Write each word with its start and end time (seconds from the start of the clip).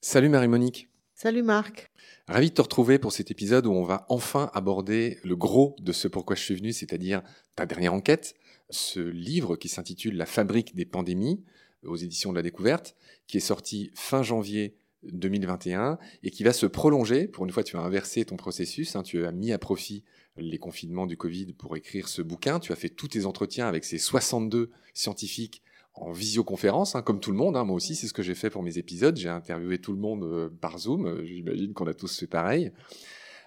Salut 0.00 0.28
Marie-Monique. 0.28 0.88
Salut 1.14 1.42
Marc. 1.42 1.90
Ravi 2.26 2.48
de 2.48 2.54
te 2.54 2.62
retrouver 2.62 2.98
pour 2.98 3.12
cet 3.12 3.30
épisode 3.30 3.66
où 3.66 3.72
on 3.72 3.84
va 3.84 4.06
enfin 4.08 4.50
aborder 4.54 5.18
le 5.22 5.36
gros 5.36 5.76
de 5.78 5.92
ce 5.92 6.08
pourquoi 6.08 6.34
je 6.34 6.42
suis 6.42 6.56
venu, 6.56 6.72
c'est-à-dire 6.72 7.22
ta 7.54 7.64
dernière 7.64 7.94
enquête, 7.94 8.34
ce 8.70 8.98
livre 8.98 9.54
qui 9.54 9.68
s'intitule 9.68 10.16
La 10.16 10.26
fabrique 10.26 10.74
des 10.74 10.84
pandémies 10.84 11.44
aux 11.84 11.96
éditions 11.96 12.30
de 12.30 12.36
la 12.36 12.42
découverte, 12.42 12.96
qui 13.28 13.36
est 13.36 13.40
sorti 13.40 13.92
fin 13.94 14.22
janvier 14.24 14.74
2021 15.04 15.98
et 16.22 16.30
qui 16.30 16.42
va 16.42 16.52
se 16.52 16.66
prolonger. 16.66 17.28
Pour 17.28 17.44
une 17.44 17.52
fois, 17.52 17.62
tu 17.62 17.76
as 17.76 17.80
inversé 17.80 18.24
ton 18.24 18.36
processus, 18.36 18.96
hein, 18.96 19.02
tu 19.02 19.24
as 19.24 19.32
mis 19.32 19.52
à 19.52 19.58
profit 19.58 20.02
les 20.36 20.58
confinements 20.58 21.06
du 21.06 21.16
Covid 21.16 21.52
pour 21.52 21.76
écrire 21.76 22.08
ce 22.08 22.22
bouquin, 22.22 22.58
tu 22.58 22.72
as 22.72 22.76
fait 22.76 22.88
tous 22.88 23.08
tes 23.08 23.26
entretiens 23.26 23.68
avec 23.68 23.84
ces 23.84 23.98
62 23.98 24.70
scientifiques 24.94 25.62
en 25.94 26.12
visioconférence, 26.12 26.94
hein, 26.94 27.02
comme 27.02 27.20
tout 27.20 27.30
le 27.30 27.36
monde. 27.36 27.56
Hein. 27.56 27.64
Moi 27.64 27.76
aussi, 27.76 27.94
c'est 27.94 28.06
ce 28.06 28.12
que 28.12 28.22
j'ai 28.22 28.34
fait 28.34 28.50
pour 28.50 28.62
mes 28.62 28.78
épisodes. 28.78 29.16
J'ai 29.16 29.28
interviewé 29.28 29.78
tout 29.78 29.92
le 29.92 29.98
monde 29.98 30.24
euh, 30.24 30.48
par 30.60 30.78
Zoom. 30.78 31.06
Euh, 31.06 31.24
j'imagine 31.24 31.72
qu'on 31.72 31.86
a 31.86 31.94
tous 31.94 32.18
fait 32.18 32.26
pareil. 32.26 32.72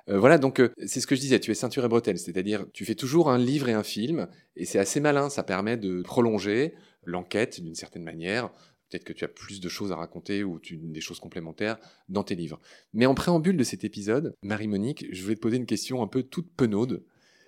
Euh, 0.10 0.20
voilà, 0.20 0.38
donc 0.38 0.62
c'est 0.86 1.00
ce 1.00 1.08
que 1.08 1.16
je 1.16 1.22
disais, 1.22 1.40
tu 1.40 1.52
es 1.52 1.54
ceinture 1.54 1.86
et 1.86 1.88
bretelle, 1.88 2.20
c'est-à-dire 2.20 2.66
tu 2.74 2.84
fais 2.84 2.96
toujours 2.96 3.30
un 3.30 3.38
livre 3.38 3.70
et 3.70 3.74
un 3.74 3.84
film, 3.84 4.28
et 4.58 4.66
c'est 4.66 4.80
assez 4.80 5.00
malin, 5.00 5.30
ça 5.30 5.44
permet 5.44 5.78
de 5.78 6.02
prolonger 6.02 6.74
l'enquête 7.06 7.62
d'une 7.62 7.76
certaine 7.76 8.04
manière. 8.04 8.52
Peut-être 8.90 9.06
que 9.06 9.14
tu 9.14 9.24
as 9.24 9.30
plus 9.30 9.62
de 9.62 9.70
choses 9.70 9.94
à 9.94 9.96
raconter 9.96 10.44
ou 10.44 10.60
des 10.70 11.02
choses 11.02 11.22
complémentaires 11.22 11.78
dans 12.10 12.24
tes 12.24 12.36
livres. 12.36 12.60
Mais 12.94 13.06
en 13.06 13.16
préambule 13.16 13.56
de 13.56 13.64
cet 13.64 13.86
épisode, 13.86 14.36
Marie-Monique, 14.44 15.06
je 15.10 15.24
voulais 15.24 15.36
te 15.36 15.40
poser 15.40 15.58
une 15.58 15.66
question 15.66 16.04
un 16.04 16.08
peu 16.08 16.22
toute 16.22 16.54
penaude. 16.54 17.04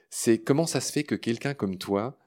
C'est 0.10 0.40
comment 0.40 0.66
ça 0.66 0.80
se 0.80 0.92
fait 0.92 1.04
que 1.04 1.14
quelqu'un 1.14 1.54
comme 1.54 1.78
toi, 1.78 2.18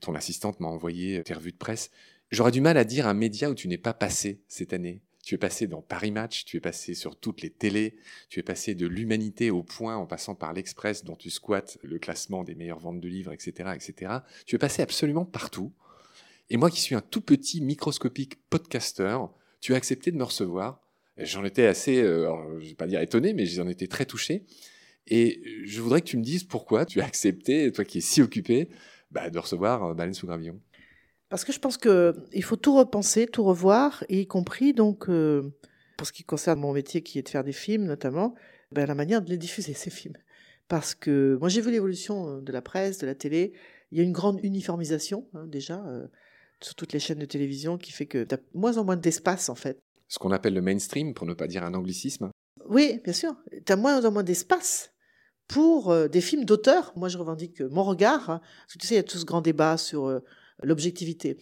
ton 0.00 0.14
assistante 0.14 0.60
m'a 0.60 0.68
envoyé 0.68 1.22
tes 1.22 1.34
revues 1.34 1.52
de 1.52 1.56
presse, 1.56 1.90
j'aurais 2.30 2.50
du 2.50 2.60
mal 2.60 2.76
à 2.76 2.84
dire 2.84 3.06
un 3.06 3.14
média 3.14 3.50
où 3.50 3.54
tu 3.54 3.68
n'es 3.68 3.78
pas 3.78 3.94
passé 3.94 4.40
cette 4.48 4.72
année. 4.72 5.02
Tu 5.24 5.34
es 5.34 5.38
passé 5.38 5.66
dans 5.66 5.82
Paris 5.82 6.10
Match, 6.10 6.46
tu 6.46 6.56
es 6.56 6.60
passé 6.60 6.94
sur 6.94 7.14
toutes 7.14 7.42
les 7.42 7.50
télés, 7.50 7.96
tu 8.30 8.40
es 8.40 8.42
passé 8.42 8.74
de 8.74 8.86
l'humanité 8.86 9.50
au 9.50 9.62
point 9.62 9.96
en 9.96 10.06
passant 10.06 10.34
par 10.34 10.54
l'Express 10.54 11.04
dont 11.04 11.16
tu 11.16 11.28
squattes 11.28 11.78
le 11.82 11.98
classement 11.98 12.44
des 12.44 12.54
meilleures 12.54 12.78
ventes 12.78 13.00
de 13.00 13.08
livres, 13.08 13.32
etc., 13.32 13.70
etc. 13.74 14.20
Tu 14.46 14.56
es 14.56 14.58
passé 14.58 14.80
absolument 14.80 15.26
partout. 15.26 15.72
Et 16.48 16.56
moi 16.56 16.70
qui 16.70 16.80
suis 16.80 16.94
un 16.94 17.02
tout 17.02 17.20
petit 17.20 17.60
microscopique 17.60 18.36
podcaster, 18.48 19.18
tu 19.60 19.74
as 19.74 19.76
accepté 19.76 20.12
de 20.12 20.16
me 20.16 20.24
recevoir. 20.24 20.80
J'en 21.18 21.44
étais 21.44 21.66
assez, 21.66 22.00
euh, 22.00 22.58
je 22.60 22.64
ne 22.64 22.68
vais 22.70 22.74
pas 22.74 22.86
dire 22.86 23.00
étonné, 23.00 23.34
mais 23.34 23.44
j'en 23.44 23.68
étais 23.68 23.86
très 23.86 24.06
touché. 24.06 24.44
Et 25.08 25.42
je 25.64 25.80
voudrais 25.80 26.00
que 26.00 26.06
tu 26.06 26.16
me 26.16 26.22
dises 26.22 26.44
pourquoi 26.44 26.86
tu 26.86 27.00
as 27.00 27.04
accepté, 27.04 27.70
toi 27.72 27.84
qui 27.84 27.98
es 27.98 28.00
si 28.00 28.22
occupé, 28.22 28.68
bah, 29.10 29.30
de 29.30 29.38
recevoir 29.38 29.84
euh, 29.84 29.94
Baleine 29.94 30.14
sous 30.14 30.26
gravillon. 30.26 30.60
Parce 31.28 31.44
que 31.44 31.52
je 31.52 31.58
pense 31.58 31.76
qu'il 31.76 32.42
faut 32.42 32.56
tout 32.56 32.74
repenser, 32.74 33.26
tout 33.26 33.44
revoir, 33.44 34.02
y 34.08 34.26
compris 34.26 34.72
donc 34.72 35.08
euh, 35.08 35.42
pour 35.96 36.06
ce 36.06 36.12
qui 36.12 36.24
concerne 36.24 36.60
mon 36.60 36.72
métier 36.72 37.02
qui 37.02 37.18
est 37.18 37.22
de 37.22 37.28
faire 37.28 37.44
des 37.44 37.52
films 37.52 37.84
notamment, 37.84 38.34
ben, 38.72 38.86
la 38.86 38.94
manière 38.94 39.20
de 39.20 39.28
les 39.28 39.36
diffuser 39.36 39.74
ces 39.74 39.90
films. 39.90 40.16
Parce 40.68 40.94
que 40.94 41.36
moi 41.40 41.48
j'ai 41.48 41.60
vu 41.60 41.70
l'évolution 41.70 42.40
de 42.40 42.52
la 42.52 42.62
presse, 42.62 42.98
de 42.98 43.06
la 43.06 43.14
télé. 43.14 43.52
Il 43.90 43.98
y 43.98 44.00
a 44.00 44.04
une 44.04 44.12
grande 44.12 44.40
uniformisation 44.42 45.28
hein, 45.34 45.46
déjà 45.46 45.82
sur 46.62 46.74
toutes 46.74 46.92
les 46.92 46.98
chaînes 46.98 47.18
de 47.18 47.26
télévision 47.26 47.78
qui 47.78 47.92
fait 47.92 48.06
que 48.06 48.24
tu 48.24 48.34
as 48.34 48.38
moins 48.54 48.78
en 48.78 48.84
moins 48.84 48.96
d'espace 48.96 49.48
en 49.48 49.54
fait. 49.54 49.78
Ce 50.08 50.18
qu'on 50.18 50.30
appelle 50.30 50.54
le 50.54 50.62
mainstream, 50.62 51.14
pour 51.14 51.26
ne 51.26 51.34
pas 51.34 51.46
dire 51.46 51.62
un 51.64 51.74
anglicisme. 51.74 52.30
Oui, 52.66 53.00
bien 53.04 53.12
sûr. 53.12 53.34
Tu 53.66 53.72
as 53.72 53.76
moins 53.76 54.04
en 54.04 54.10
moins 54.10 54.22
d'espace 54.22 54.92
pour 55.48 55.90
euh, 55.90 56.08
des 56.08 56.20
films 56.20 56.44
d'auteur. 56.44 56.92
Moi, 56.96 57.08
je 57.08 57.18
revendique 57.18 57.60
mon 57.60 57.82
regard. 57.82 58.30
Hein. 58.30 58.40
tu 58.78 58.86
sais, 58.86 58.94
il 58.94 58.98
y 58.98 59.00
a 59.00 59.02
tout 59.02 59.18
ce 59.18 59.24
grand 59.24 59.40
débat 59.40 59.76
sur 59.76 60.06
euh, 60.06 60.20
l'objectivité. 60.62 61.36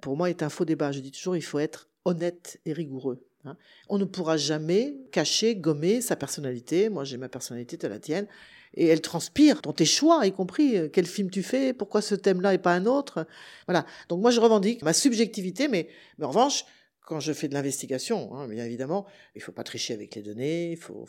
Pour 0.00 0.16
moi, 0.16 0.30
est 0.30 0.42
un 0.42 0.48
faux 0.48 0.64
débat. 0.64 0.90
Je 0.90 1.00
dis 1.00 1.12
toujours, 1.12 1.36
il 1.36 1.42
faut 1.42 1.58
être 1.58 1.88
honnête 2.04 2.58
et 2.66 2.72
rigoureux. 2.72 3.24
Hein. 3.44 3.56
On 3.88 3.98
ne 3.98 4.04
pourra 4.04 4.36
jamais 4.36 4.96
cacher, 5.12 5.54
gommer 5.54 6.00
sa 6.00 6.16
personnalité. 6.16 6.88
Moi, 6.88 7.04
j'ai 7.04 7.18
ma 7.18 7.28
personnalité, 7.28 7.78
tu 7.78 7.88
la 7.88 7.98
tienne 7.98 8.26
et 8.74 8.86
elle 8.86 9.00
transpire 9.00 9.60
dans 9.62 9.72
tes 9.72 9.84
choix, 9.84 10.26
y 10.26 10.32
compris 10.32 10.76
euh, 10.76 10.88
quel 10.90 11.06
film 11.06 11.30
tu 11.30 11.42
fais, 11.42 11.72
pourquoi 11.72 12.00
ce 12.00 12.14
thème-là 12.14 12.54
et 12.54 12.58
pas 12.58 12.72
un 12.72 12.86
autre. 12.86 13.26
Voilà. 13.66 13.84
Donc 14.08 14.20
moi 14.20 14.30
je 14.30 14.40
revendique 14.40 14.82
ma 14.82 14.92
subjectivité, 14.92 15.68
mais, 15.68 15.88
mais 16.18 16.24
en 16.24 16.28
revanche, 16.28 16.64
quand 17.04 17.20
je 17.20 17.32
fais 17.32 17.48
de 17.48 17.54
l'investigation, 17.54 18.34
hein, 18.34 18.48
bien 18.48 18.64
évidemment, 18.64 19.06
il 19.34 19.42
faut 19.42 19.52
pas 19.52 19.64
tricher 19.64 19.92
avec 19.94 20.14
les 20.14 20.22
données, 20.22 20.70
il 20.72 20.76
faut, 20.76 21.04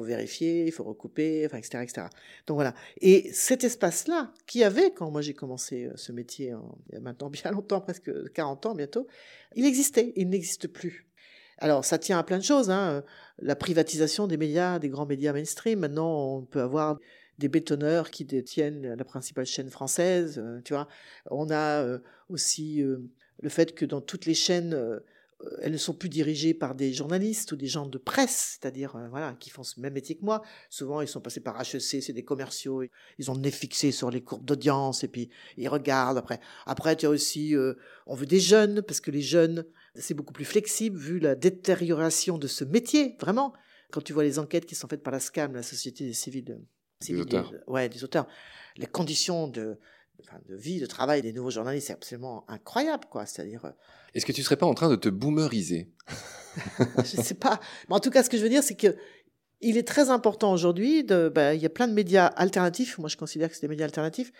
vérifier, 0.00 0.66
il 0.66 0.72
faut 0.72 0.84
recouper, 0.84 1.44
etc., 1.44 1.78
etc. 1.82 2.06
Donc 2.46 2.56
voilà. 2.56 2.74
Et 3.00 3.30
cet 3.32 3.64
espace-là, 3.64 4.32
qui 4.46 4.64
avait 4.64 4.90
quand 4.90 5.10
moi 5.10 5.22
j'ai 5.22 5.34
commencé 5.34 5.86
euh, 5.86 5.92
ce 5.96 6.12
métier, 6.12 6.54
il 6.88 6.94
y 6.94 6.96
a 6.96 7.00
maintenant 7.00 7.30
bien 7.30 7.50
longtemps, 7.52 7.80
presque 7.80 8.10
40 8.32 8.66
ans 8.66 8.74
bientôt, 8.74 9.06
il 9.54 9.64
existait, 9.64 10.12
il 10.16 10.28
n'existe 10.28 10.68
plus. 10.68 11.06
Alors, 11.58 11.84
ça 11.84 11.98
tient 11.98 12.18
à 12.18 12.22
plein 12.22 12.38
de 12.38 12.42
choses. 12.42 12.70
Hein. 12.70 13.02
La 13.38 13.56
privatisation 13.56 14.26
des 14.26 14.36
médias, 14.36 14.78
des 14.78 14.90
grands 14.90 15.06
médias 15.06 15.32
mainstream. 15.32 15.78
Maintenant, 15.78 16.36
on 16.36 16.42
peut 16.42 16.60
avoir 16.60 16.98
des 17.38 17.48
bétonneurs 17.48 18.10
qui 18.10 18.24
détiennent 18.24 18.94
la 18.94 19.04
principale 19.04 19.46
chaîne 19.46 19.70
française. 19.70 20.38
Euh, 20.38 20.60
tu 20.64 20.72
vois, 20.74 20.88
on 21.30 21.50
a 21.50 21.82
euh, 21.82 21.98
aussi 22.28 22.82
euh, 22.82 22.98
le 23.40 23.48
fait 23.48 23.74
que 23.74 23.84
dans 23.84 24.00
toutes 24.00 24.26
les 24.26 24.34
chaînes, 24.34 25.00
elles 25.60 25.72
ne 25.72 25.76
sont 25.76 25.92
plus 25.92 26.08
dirigées 26.08 26.54
par 26.54 26.74
des 26.74 26.94
journalistes 26.94 27.52
ou 27.52 27.56
des 27.56 27.66
gens 27.66 27.86
de 27.86 27.98
presse, 27.98 28.58
c'est-à-dire 28.58 28.96
voilà, 29.10 29.36
qui 29.38 29.50
font 29.50 29.62
ce 29.62 29.78
même 29.78 29.92
métier 29.92 30.16
que 30.16 30.24
moi. 30.24 30.40
Souvent, 30.70 31.02
ils 31.02 31.08
sont 31.08 31.20
passés 31.20 31.42
par 31.42 31.60
HEC, 31.60 32.02
c'est 32.02 32.14
des 32.14 32.24
commerciaux, 32.24 32.82
ils 33.18 33.30
ont 33.30 33.34
le 33.34 33.40
nez 33.40 33.50
fixé 33.50 33.92
sur 33.92 34.10
les 34.10 34.22
courbes 34.22 34.46
d'audience 34.46 35.04
et 35.04 35.08
puis 35.08 35.28
ils 35.58 35.68
regardent. 35.68 36.16
Après, 36.16 36.40
après, 36.64 36.96
tu 36.96 37.04
as 37.04 37.10
aussi, 37.10 37.54
on 38.06 38.14
veut 38.14 38.24
des 38.24 38.40
jeunes 38.40 38.80
parce 38.80 39.00
que 39.00 39.10
les 39.10 39.20
jeunes 39.20 39.66
c'est 39.98 40.14
beaucoup 40.14 40.32
plus 40.32 40.44
flexible 40.44 40.98
vu 40.98 41.18
la 41.18 41.34
détérioration 41.34 42.38
de 42.38 42.46
ce 42.46 42.64
métier, 42.64 43.16
vraiment. 43.20 43.52
Quand 43.92 44.00
tu 44.00 44.12
vois 44.12 44.24
les 44.24 44.38
enquêtes 44.38 44.66
qui 44.66 44.74
sont 44.74 44.88
faites 44.88 45.02
par 45.02 45.12
la 45.12 45.20
SCAM, 45.20 45.54
la 45.54 45.62
Société 45.62 46.12
des 47.00 47.20
auteurs. 47.20 47.52
ouais, 47.66 47.88
des 47.88 48.04
auteurs, 48.04 48.26
les 48.76 48.86
conditions 48.86 49.48
de, 49.48 49.78
de 50.48 50.56
vie, 50.56 50.80
de 50.80 50.86
travail 50.86 51.22
des 51.22 51.32
nouveaux 51.32 51.50
journalistes, 51.50 51.88
c'est 51.88 51.92
absolument 51.92 52.44
incroyable, 52.48 53.04
quoi. 53.10 53.26
C'est-à-dire. 53.26 53.64
Euh, 53.64 53.70
Est-ce 54.14 54.26
que 54.26 54.32
tu 54.32 54.42
serais 54.42 54.56
pas 54.56 54.66
en 54.66 54.74
train 54.74 54.88
de 54.88 54.96
te 54.96 55.08
boomeriser? 55.08 55.90
Je 56.98 57.04
sais 57.04 57.34
pas. 57.34 57.60
Mais 57.88 57.94
en 57.94 58.00
tout 58.00 58.10
cas, 58.10 58.22
ce 58.22 58.30
que 58.30 58.36
je 58.36 58.42
veux 58.42 58.48
dire, 58.48 58.62
c'est 58.62 58.76
que 58.76 58.96
il 59.60 59.76
est 59.76 59.86
très 59.86 60.10
important 60.10 60.52
aujourd'hui. 60.52 61.02
Ben, 61.02 61.52
il 61.54 61.60
y 61.60 61.66
a 61.66 61.70
plein 61.70 61.88
de 61.88 61.94
médias 61.94 62.26
alternatifs. 62.26 62.98
Moi, 62.98 63.08
je 63.08 63.16
considère 63.16 63.48
que 63.48 63.54
c'est 63.54 63.62
des 63.62 63.68
médias 63.68 63.86
alternatifs 63.86 64.32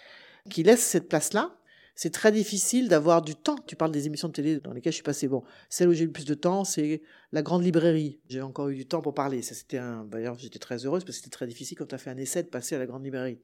qui 0.51 0.63
laissent 0.63 0.85
cette 0.85 1.09
place-là 1.09 1.57
c'est 1.97 2.11
très 2.11 2.31
difficile 2.31 2.89
d'avoir 2.89 3.23
du 3.23 3.35
temps. 3.35 3.57
Tu 3.67 3.75
parles 3.75 3.91
des 3.91 4.07
émissions 4.07 4.29
de 4.29 4.33
télé 4.35 4.61
dans 4.61 4.73
lesquelles 4.73 4.93
je 4.93 4.99
suis 4.99 5.03
passé. 5.03 5.29
Bon, 5.29 5.43
celle 5.71 5.89
où 5.89 5.95
j'ai 5.95 6.05
eu 6.05 6.07
le 6.07 6.13
plus 6.13 6.27
de 6.27 6.35
temps, 6.35 6.63
c'est 6.63 7.03
la 7.33 7.43
grande 7.43 7.65
librairie. 7.65 8.21
J'ai 8.29 8.43
encore 8.43 8.69
eu 8.69 8.77
du 8.77 8.87
temps 8.87 9.01
pour 9.01 9.15
parler. 9.15 9.41
Ça, 9.41 9.55
c'était 9.55 9.79
un. 9.79 10.05
D'ailleurs, 10.05 10.39
j'étais 10.39 10.59
très 10.59 10.85
heureuse 10.85 11.05
parce 11.05 11.17
que 11.17 11.25
c'était 11.25 11.35
très 11.35 11.47
difficile 11.47 11.79
quand 11.79 11.87
tu 11.87 11.95
as 11.95 11.99
fait 11.99 12.11
un 12.11 12.19
essai 12.19 12.43
de 12.43 12.49
passer 12.49 12.77
à 12.77 12.79
la 12.79 12.87
grande 12.87 13.03
librairie. 13.03 13.41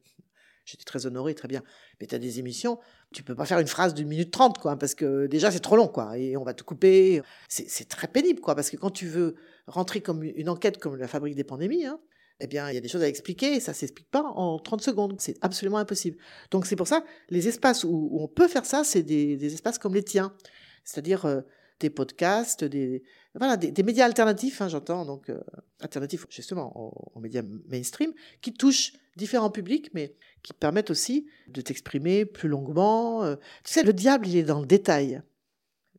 J'étais 0.65 0.85
très 0.85 1.07
honorée, 1.07 1.35
très 1.35 1.49
bien. 1.49 1.63
Mais 1.99 2.07
tu 2.07 2.15
as 2.15 2.19
des 2.19 2.39
émissions, 2.39 2.79
tu 3.13 3.23
peux 3.23 3.35
pas 3.35 3.47
faire 3.47 3.59
une 3.59 3.67
phrase 3.67 3.95
d'une 3.95 4.07
minute 4.07 4.31
trente, 4.31 4.59
quoi, 4.59 4.79
parce 4.79 4.95
que 4.95 5.27
déjà 5.27 5.51
c'est 5.51 5.61
trop 5.61 5.77
long, 5.77 5.89
quoi, 5.89 6.17
et 6.19 6.37
on 6.37 6.45
va 6.45 6.55
te 6.55 6.63
couper. 6.63 7.21
C'est 7.49 7.89
très 7.89 8.07
pénible, 8.07 8.41
quoi, 8.41 8.55
parce 8.55 8.71
que 8.71 8.77
quand 8.77 8.91
tu 8.91 9.07
veux 9.07 9.34
rentrer 9.67 10.01
comme 10.03 10.23
une 10.23 10.49
enquête 10.49 10.79
comme 10.79 10.97
la 10.97 11.09
fabrique 11.09 11.34
des 11.34 11.43
pandémies, 11.43 11.87
hein, 11.87 11.99
eh 12.42 12.48
bien, 12.48 12.69
il 12.69 12.75
y 12.75 12.76
a 12.76 12.80
des 12.80 12.88
choses 12.88 13.03
à 13.03 13.08
expliquer 13.08 13.54
et 13.54 13.60
ça 13.60 13.72
s'explique 13.72 14.10
pas 14.10 14.22
en 14.22 14.58
30 14.58 14.82
secondes. 14.82 15.14
C'est 15.20 15.36
absolument 15.42 15.78
impossible. 15.78 16.19
Donc, 16.50 16.66
c'est 16.66 16.75
pour 16.75 16.88
ça, 16.88 17.04
les 17.30 17.47
espaces 17.47 17.84
où, 17.84 18.19
on 18.20 18.26
peut 18.26 18.48
faire 18.48 18.66
ça, 18.66 18.82
c'est 18.82 19.04
des, 19.04 19.54
espaces 19.54 19.78
comme 19.78 19.94
les 19.94 20.03
tiens. 20.03 20.34
C'est-à-dire 20.82 21.25
euh, 21.25 21.42
des 21.78 21.88
podcasts, 21.88 22.64
des, 22.64 23.04
voilà, 23.36 23.56
des, 23.56 23.82
médias 23.84 24.06
alternatifs, 24.06 24.60
hein, 24.60 24.69
j'entends, 24.69 25.04
donc, 25.04 25.30
euh, 25.30 25.38
alternatifs 25.80 26.26
justement 26.30 26.76
aux, 27.14 27.20
médias 27.20 27.42
mainstream, 27.69 28.12
qui 28.41 28.53
touchent 28.53 28.94
différents 29.16 29.50
publics, 29.50 29.91
mais 29.94 30.16
qui 30.42 30.53
permettent 30.53 30.91
aussi 30.91 31.28
de 31.47 31.60
t'exprimer 31.60 32.24
plus 32.24 32.48
longuement. 32.48 33.22
Euh. 33.22 33.36
Tu 33.62 33.72
sais, 33.72 33.84
le 33.84 33.92
diable, 33.92 34.27
il 34.27 34.36
est 34.36 34.42
dans 34.42 34.60
le 34.60 34.66
détail. 34.66 35.22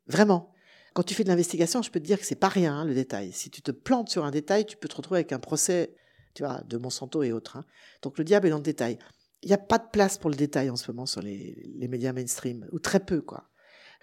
Vraiment. 0.07 0.51
Quand 0.93 1.03
tu 1.03 1.15
fais 1.15 1.23
de 1.23 1.29
l'investigation, 1.29 1.81
je 1.81 1.89
peux 1.89 2.01
te 2.01 2.05
dire 2.05 2.19
que 2.19 2.25
c'est 2.25 2.35
pas 2.35 2.49
rien, 2.49 2.75
hein, 2.75 2.85
le 2.85 2.93
détail. 2.93 3.31
Si 3.31 3.49
tu 3.49 3.61
te 3.61 3.71
plantes 3.71 4.09
sur 4.09 4.25
un 4.25 4.31
détail, 4.31 4.65
tu 4.65 4.75
peux 4.75 4.89
te 4.89 4.95
retrouver 4.95 5.19
avec 5.19 5.31
un 5.31 5.39
procès 5.39 5.95
tu 6.33 6.43
vois, 6.43 6.61
de 6.67 6.77
Monsanto 6.77 7.23
et 7.23 7.31
autres. 7.31 7.57
Hein. 7.57 7.65
Donc 8.01 8.17
le 8.17 8.23
diable 8.23 8.47
est 8.47 8.51
dans 8.51 8.57
le 8.57 8.63
détail. 8.63 8.97
Il 9.41 9.47
n'y 9.47 9.53
a 9.53 9.57
pas 9.57 9.77
de 9.77 9.87
place 9.91 10.17
pour 10.17 10.29
le 10.29 10.35
détail 10.35 10.69
en 10.69 10.75
ce 10.75 10.89
moment 10.91 11.05
sur 11.05 11.21
les, 11.21 11.87
médias 11.89 12.13
mainstream, 12.13 12.65
ou 12.71 12.79
très 12.79 12.99
peu, 12.99 13.21
quoi. 13.21 13.49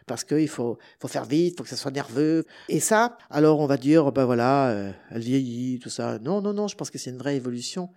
Parce 0.07 0.25
qu'il 0.25 0.49
faut, 0.49 0.79
faut 0.99 1.09
faire 1.09 1.25
vite, 1.25 1.55
il 1.55 1.57
faut 1.57 1.63
que 1.63 1.69
ça 1.69 1.77
soit 1.77 1.91
nerveux. 1.91 2.45
Et 2.69 2.81
ça, 2.81 3.17
alors 3.31 3.61
on 3.61 3.67
va 3.67 3.77
dire, 3.77 4.11
ben 4.13 4.25
voilà, 4.25 4.71
euh, 4.71 4.93
elle 5.11 5.23
vieillit, 5.23 5.79
tout 5.79 5.89
ça. 5.89 6.19
Non, 6.19 6.41
non, 6.41 6.53
non, 6.53 6.69
je 6.69 6.75
pense 6.75 6.91
que 6.91 6.99
c'est 6.99 7.11
une 7.11 7.19
vraie 7.19 7.37
évolution 7.37 7.91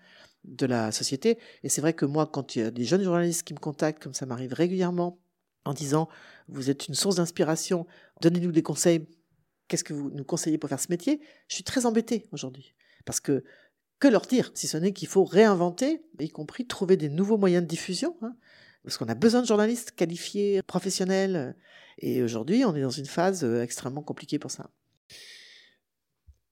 de 0.43 0.65
la 0.65 0.91
société. 0.91 1.37
Et 1.63 1.69
c'est 1.69 1.81
vrai 1.81 1.93
que 1.93 2.05
moi, 2.05 2.27
quand 2.27 2.55
il 2.55 2.61
y 2.61 2.65
a 2.65 2.71
des 2.71 2.83
jeunes 2.83 3.03
journalistes 3.03 3.43
qui 3.43 3.53
me 3.53 3.59
contactent, 3.59 4.01
comme 4.01 4.13
ça 4.13 4.25
m'arrive 4.25 4.53
régulièrement, 4.53 5.19
en 5.65 5.73
disant, 5.73 6.09
vous 6.47 6.69
êtes 6.69 6.87
une 6.87 6.95
source 6.95 7.15
d'inspiration, 7.15 7.87
donnez-nous 8.21 8.51
des 8.51 8.63
conseils, 8.63 9.07
qu'est-ce 9.67 9.83
que 9.83 9.93
vous 9.93 10.11
nous 10.11 10.25
conseillez 10.25 10.57
pour 10.57 10.69
faire 10.69 10.79
ce 10.79 10.87
métier 10.89 11.21
Je 11.47 11.55
suis 11.55 11.63
très 11.63 11.85
embêtée 11.85 12.25
aujourd'hui. 12.31 12.75
Parce 13.05 13.19
que 13.19 13.43
que 14.03 14.09
leur 14.09 14.23
dire, 14.23 14.51
si 14.53 14.67
ce 14.67 14.75
n'est 14.75 14.91
qu'il 14.91 15.07
faut 15.07 15.23
réinventer, 15.23 16.01
y 16.19 16.29
compris 16.29 16.67
trouver 16.67 16.97
des 16.97 17.07
nouveaux 17.07 17.37
moyens 17.37 17.63
de 17.63 17.69
diffusion. 17.69 18.17
Hein. 18.21 18.35
parce 18.83 18.97
qu'on 18.97 19.07
a 19.07 19.15
besoin 19.15 19.41
de 19.41 19.47
journalistes 19.47 19.91
qualifiés, 19.91 20.61
professionnels. 20.61 21.55
Et 21.99 22.21
aujourd'hui, 22.21 22.65
on 22.65 22.75
est 22.75 22.81
dans 22.81 22.89
une 22.89 23.05
phase 23.05 23.45
euh, 23.45 23.63
extrêmement 23.63 24.01
compliquée 24.01 24.39
pour 24.39 24.51
ça. 24.51 24.69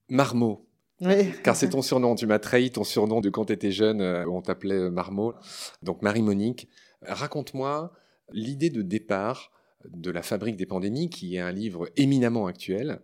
Marmot. 0.08 0.66
Oui. 1.02 1.34
Car 1.44 1.58
c'est 1.58 1.72
ton 1.72 1.82
surnom. 1.82 2.16
Tu 2.16 2.26
m'as 2.26 2.40
trahi 2.40 2.72
ton 2.72 2.86
surnom 2.86 3.20
de 3.20 3.30
quand 3.30 3.44
tu 3.44 3.54
étais 3.54 3.72
jeune, 3.72 4.00
euh, 4.00 4.26
où 4.26 4.38
on 4.38 4.42
t'appelait 4.42 4.76
euh, 4.76 4.90
Marmot. 4.90 5.34
Donc 5.82 6.04
Marie-Monique, 6.04 6.70
raconte-moi 7.02 7.92
l'idée 8.32 8.70
de 8.70 8.82
départ 8.82 9.52
de 9.90 10.10
La 10.10 10.22
Fabrique 10.22 10.56
des 10.56 10.66
pandémies, 10.66 11.10
qui 11.10 11.36
est 11.36 11.42
un 11.42 11.52
livre 11.52 11.90
éminemment 11.98 12.48
actuel. 12.48 13.02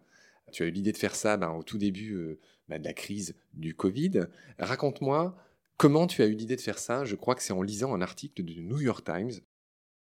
Tu 0.52 0.64
as 0.64 0.66
eu 0.66 0.72
l'idée 0.72 0.92
de 0.92 0.98
faire 0.98 1.16
ça 1.16 1.38
ben, 1.38 1.52
au 1.52 1.64
tout 1.64 1.78
début 1.78 2.38
ben, 2.70 2.80
de 2.80 2.86
la 2.86 2.94
crise 2.94 3.36
du 3.54 3.76
Covid. 3.76 4.28
Raconte-moi 4.60 5.36
comment 5.78 6.08
tu 6.08 6.22
as 6.22 6.26
eu 6.26 6.34
l'idée 6.34 6.56
de 6.56 6.62
faire 6.62 6.80
ça. 6.80 7.06
Je 7.06 7.16
crois 7.16 7.36
que 7.36 7.44
c'est 7.44 7.54
en 7.54 7.62
lisant 7.62 7.94
un 7.94 8.02
article 8.02 8.44
du 8.44 8.64
New 8.64 8.82
York 8.82 9.06
Times. 9.06 9.32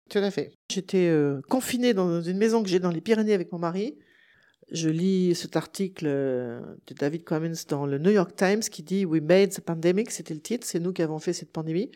Tout 0.09 0.19
à 0.19 0.31
fait. 0.31 0.53
J'étais 0.71 1.09
euh, 1.09 1.41
confinée 1.49 1.95
dans 1.95 2.21
une 2.21 2.39
maison 2.39 2.63
que 2.63 2.69
j'ai 2.69 2.81
dans 2.81 2.91
les 2.91 3.01
Pyrénées 3.01 3.35
avec 3.35 3.53
mon 3.53 3.59
mari. 3.59 3.99
Je 4.73 4.89
lis 4.89 5.35
cet 5.35 5.57
article 5.57 6.07
euh, 6.07 6.61
de 6.87 6.95
David 6.95 7.25
Cummins 7.25 7.53
dans 7.69 7.87
le 7.87 7.99
New 7.99 8.11
York 8.11 8.35
Times 8.35 8.61
qui 8.61 8.83
dit 8.83 9.05
We 9.05 9.23
made 9.23 9.51
the 9.51 9.61
pandemic, 9.61 10.11
c'était 10.11 10.35
le 10.35 10.41
titre, 10.41 10.67
c'est 10.67 10.81
nous 10.81 10.93
qui 10.93 11.03
avons 11.03 11.19
fait 11.19 11.33
cette 11.33 11.53
pandémie. 11.53 11.91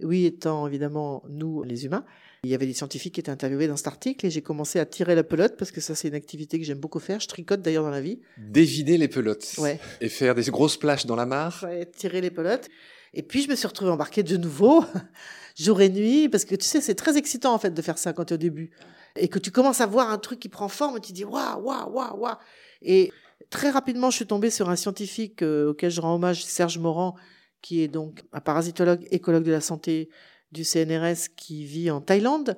Oui, 0.00 0.24
étant 0.24 0.66
évidemment 0.66 1.22
nous, 1.28 1.62
les 1.62 1.84
humains. 1.84 2.04
Il 2.44 2.50
y 2.50 2.54
avait 2.54 2.66
des 2.66 2.74
scientifiques 2.74 3.14
qui 3.14 3.20
étaient 3.20 3.30
interviewés 3.30 3.66
dans 3.66 3.76
cet 3.76 3.86
article 3.86 4.26
et 4.26 4.30
j'ai 4.30 4.42
commencé 4.42 4.78
à 4.78 4.86
tirer 4.86 5.14
la 5.14 5.24
pelote 5.24 5.56
parce 5.56 5.70
que 5.70 5.80
ça, 5.80 5.94
c'est 5.94 6.08
une 6.08 6.14
activité 6.14 6.58
que 6.58 6.64
j'aime 6.64 6.78
beaucoup 6.78 7.00
faire. 7.00 7.20
Je 7.20 7.28
tricote 7.28 7.62
d'ailleurs 7.62 7.84
dans 7.84 7.90
la 7.90 8.00
vie. 8.00 8.20
Dévider 8.36 8.98
les 8.98 9.08
pelotes. 9.08 9.54
Ouais. 9.58 9.80
Et 10.00 10.08
faire 10.08 10.34
des 10.34 10.44
grosses 10.44 10.76
plages 10.76 11.06
dans 11.06 11.16
la 11.16 11.26
mare. 11.26 11.64
Ouais, 11.66 11.86
tirer 11.86 12.20
les 12.20 12.30
pelotes. 12.30 12.68
Et 13.14 13.22
puis, 13.22 13.42
je 13.42 13.48
me 13.48 13.54
suis 13.54 13.66
retrouvée 13.66 13.90
embarquée 13.90 14.22
de 14.22 14.36
nouveau, 14.36 14.84
jour 15.56 15.80
et 15.80 15.88
nuit, 15.88 16.28
parce 16.28 16.44
que 16.44 16.56
tu 16.56 16.64
sais, 16.64 16.80
c'est 16.80 16.96
très 16.96 17.16
excitant, 17.16 17.54
en 17.54 17.58
fait, 17.58 17.70
de 17.70 17.82
faire 17.82 17.96
ça 17.96 18.12
quand 18.12 18.26
tu 18.26 18.34
es 18.34 18.36
au 18.36 18.38
début. 18.38 18.70
Et 19.16 19.28
que 19.28 19.38
tu 19.38 19.52
commences 19.52 19.80
à 19.80 19.86
voir 19.86 20.10
un 20.10 20.18
truc 20.18 20.40
qui 20.40 20.48
prend 20.48 20.68
forme 20.68 20.96
et 20.96 21.00
tu 21.00 21.12
dis, 21.12 21.24
waouh, 21.24 21.62
waouh, 21.62 21.92
waouh, 21.92 22.18
waouh. 22.18 22.36
Et 22.82 23.12
très 23.50 23.70
rapidement, 23.70 24.10
je 24.10 24.16
suis 24.16 24.26
tombée 24.26 24.50
sur 24.50 24.68
un 24.68 24.76
scientifique 24.76 25.42
euh, 25.42 25.70
auquel 25.70 25.90
je 25.90 26.00
rends 26.00 26.16
hommage, 26.16 26.44
Serge 26.44 26.78
Morand, 26.78 27.14
qui 27.62 27.82
est 27.82 27.88
donc 27.88 28.24
un 28.32 28.40
parasitologue, 28.40 29.06
écologue 29.12 29.44
de 29.44 29.52
la 29.52 29.60
santé 29.60 30.08
du 30.54 30.64
CNRS 30.64 31.34
qui 31.36 31.64
vit 31.64 31.90
en 31.90 32.00
Thaïlande 32.00 32.56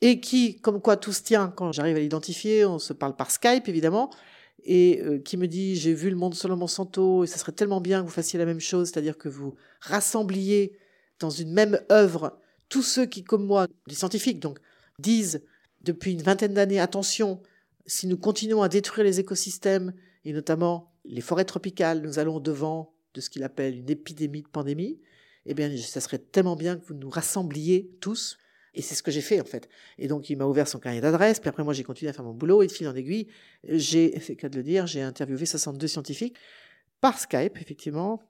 et 0.00 0.20
qui, 0.20 0.60
comme 0.60 0.80
quoi 0.80 0.96
tout 0.96 1.12
se 1.12 1.22
tient 1.22 1.48
quand 1.48 1.72
j'arrive 1.72 1.96
à 1.96 2.00
l'identifier, 2.00 2.64
on 2.64 2.78
se 2.78 2.92
parle 2.92 3.16
par 3.16 3.30
Skype 3.30 3.68
évidemment, 3.68 4.10
et 4.64 5.00
euh, 5.02 5.18
qui 5.18 5.36
me 5.36 5.48
dit 5.48 5.74
j'ai 5.76 5.94
vu 5.94 6.10
le 6.10 6.16
monde 6.16 6.34
selon 6.34 6.56
Monsanto 6.56 7.24
et 7.24 7.26
ça 7.26 7.38
serait 7.38 7.52
tellement 7.52 7.80
bien 7.80 8.00
que 8.00 8.06
vous 8.06 8.12
fassiez 8.12 8.38
la 8.38 8.44
même 8.44 8.60
chose, 8.60 8.90
c'est-à-dire 8.90 9.18
que 9.18 9.28
vous 9.28 9.56
rassembliez 9.80 10.78
dans 11.18 11.30
une 11.30 11.52
même 11.52 11.80
œuvre 11.90 12.38
tous 12.68 12.82
ceux 12.82 13.06
qui, 13.06 13.24
comme 13.24 13.44
moi, 13.44 13.66
les 13.86 13.94
scientifiques, 13.94 14.38
donc, 14.38 14.58
disent 14.98 15.42
depuis 15.82 16.12
une 16.12 16.22
vingtaine 16.22 16.54
d'années 16.54 16.78
attention, 16.78 17.42
si 17.86 18.06
nous 18.06 18.16
continuons 18.16 18.62
à 18.62 18.68
détruire 18.68 19.04
les 19.04 19.18
écosystèmes 19.18 19.92
et 20.24 20.32
notamment 20.32 20.92
les 21.04 21.20
forêts 21.20 21.44
tropicales, 21.44 22.02
nous 22.02 22.18
allons 22.18 22.38
devant 22.38 22.94
de 23.14 23.20
ce 23.20 23.30
qu'il 23.30 23.42
appelle 23.42 23.76
une 23.76 23.90
épidémie 23.90 24.42
de 24.42 24.48
pandémie. 24.48 25.00
Eh 25.46 25.54
bien, 25.54 25.74
ça 25.76 26.00
serait 26.00 26.18
tellement 26.18 26.56
bien 26.56 26.76
que 26.76 26.84
vous 26.86 26.94
nous 26.94 27.10
rassembliez 27.10 27.90
tous 28.00 28.36
et 28.74 28.82
c'est 28.82 28.94
ce 28.94 29.02
que 29.02 29.10
j'ai 29.10 29.20
fait 29.20 29.40
en 29.40 29.44
fait. 29.44 29.68
Et 29.98 30.08
donc 30.08 30.30
il 30.30 30.36
m'a 30.36 30.44
ouvert 30.44 30.68
son 30.68 30.78
carnet 30.78 31.00
d'adresse, 31.00 31.40
puis 31.40 31.48
après 31.48 31.64
moi 31.64 31.72
j'ai 31.72 31.82
continué 31.82 32.10
à 32.10 32.12
faire 32.12 32.24
mon 32.24 32.34
boulot 32.34 32.62
et 32.62 32.66
de 32.66 32.72
fil 32.72 32.86
en 32.88 32.94
aiguille, 32.94 33.26
j'ai, 33.64 34.18
c'est 34.20 34.36
cas 34.36 34.48
de 34.48 34.56
le 34.56 34.62
dire, 34.62 34.86
j'ai 34.86 35.02
interviewé 35.02 35.46
62 35.46 35.86
scientifiques 35.86 36.36
par 37.00 37.18
Skype 37.18 37.56
effectivement. 37.56 38.22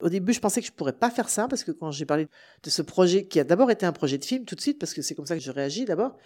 Au 0.00 0.08
début, 0.08 0.32
je 0.32 0.38
pensais 0.38 0.60
que 0.60 0.66
je 0.66 0.72
pourrais 0.72 0.92
pas 0.92 1.10
faire 1.10 1.28
ça 1.28 1.48
parce 1.48 1.64
que 1.64 1.72
quand 1.72 1.90
j'ai 1.90 2.06
parlé 2.06 2.28
de 2.62 2.70
ce 2.70 2.82
projet 2.82 3.26
qui 3.26 3.40
a 3.40 3.44
d'abord 3.44 3.70
été 3.70 3.84
un 3.84 3.92
projet 3.92 4.16
de 4.16 4.24
film 4.24 4.44
tout 4.44 4.54
de 4.54 4.60
suite 4.60 4.78
parce 4.78 4.94
que 4.94 5.02
c'est 5.02 5.16
comme 5.16 5.26
ça 5.26 5.34
que 5.34 5.42
je 5.42 5.50
réagis 5.50 5.86
d'abord 5.86 6.16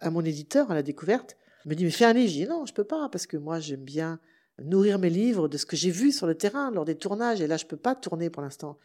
à 0.00 0.10
mon 0.10 0.22
éditeur 0.22 0.70
à 0.70 0.74
la 0.74 0.82
découverte, 0.82 1.36
il 1.64 1.70
me 1.70 1.74
dit 1.74 1.84
mais 1.84 1.90
fais 1.90 2.04
un 2.04 2.12
livre, 2.12 2.28
je 2.28 2.34
dis 2.34 2.46
non, 2.46 2.66
je 2.66 2.74
peux 2.74 2.84
pas 2.84 3.08
parce 3.08 3.26
que 3.26 3.36
moi 3.36 3.60
j'aime 3.60 3.84
bien 3.84 4.20
nourrir 4.62 4.98
mes 4.98 5.08
livres 5.08 5.48
de 5.48 5.56
ce 5.56 5.64
que 5.64 5.76
j'ai 5.76 5.90
vu 5.90 6.12
sur 6.12 6.26
le 6.26 6.34
terrain 6.34 6.70
lors 6.70 6.84
des 6.84 6.96
tournages 6.96 7.40
et 7.40 7.46
là 7.46 7.56
je 7.56 7.64
peux 7.64 7.76
pas 7.76 7.94
tourner 7.94 8.28
pour 8.28 8.42
l'instant. 8.42 8.78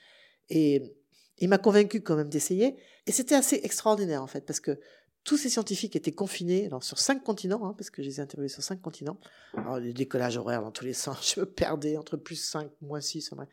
Et 0.49 0.95
il 1.39 1.49
m'a 1.49 1.57
convaincu 1.57 2.01
quand 2.01 2.15
même 2.15 2.29
d'essayer. 2.29 2.77
Et 3.05 3.11
c'était 3.11 3.35
assez 3.35 3.59
extraordinaire, 3.63 4.21
en 4.23 4.27
fait, 4.27 4.45
parce 4.45 4.59
que 4.59 4.79
tous 5.23 5.37
ces 5.37 5.49
scientifiques 5.49 5.95
étaient 5.95 6.13
confinés 6.13 6.67
alors, 6.67 6.83
sur 6.83 6.99
cinq 6.99 7.23
continents, 7.23 7.65
hein, 7.65 7.75
parce 7.77 7.89
que 7.89 8.01
je 8.01 8.07
les 8.07 8.17
ai 8.17 8.21
interviewés 8.21 8.47
sur 8.47 8.63
cinq 8.63 8.81
continents. 8.81 9.19
Alors, 9.55 9.77
les 9.79 9.93
décollages 9.93 10.37
horaires 10.37 10.61
dans 10.61 10.71
tous 10.71 10.85
les 10.85 10.93
sens, 10.93 11.33
je 11.35 11.41
me 11.41 11.45
perdais 11.45 11.97
entre 11.97 12.17
plus 12.17 12.37
5, 12.37 12.69
moins 12.81 13.01
6. 13.01 13.31
Vrai. 13.33 13.47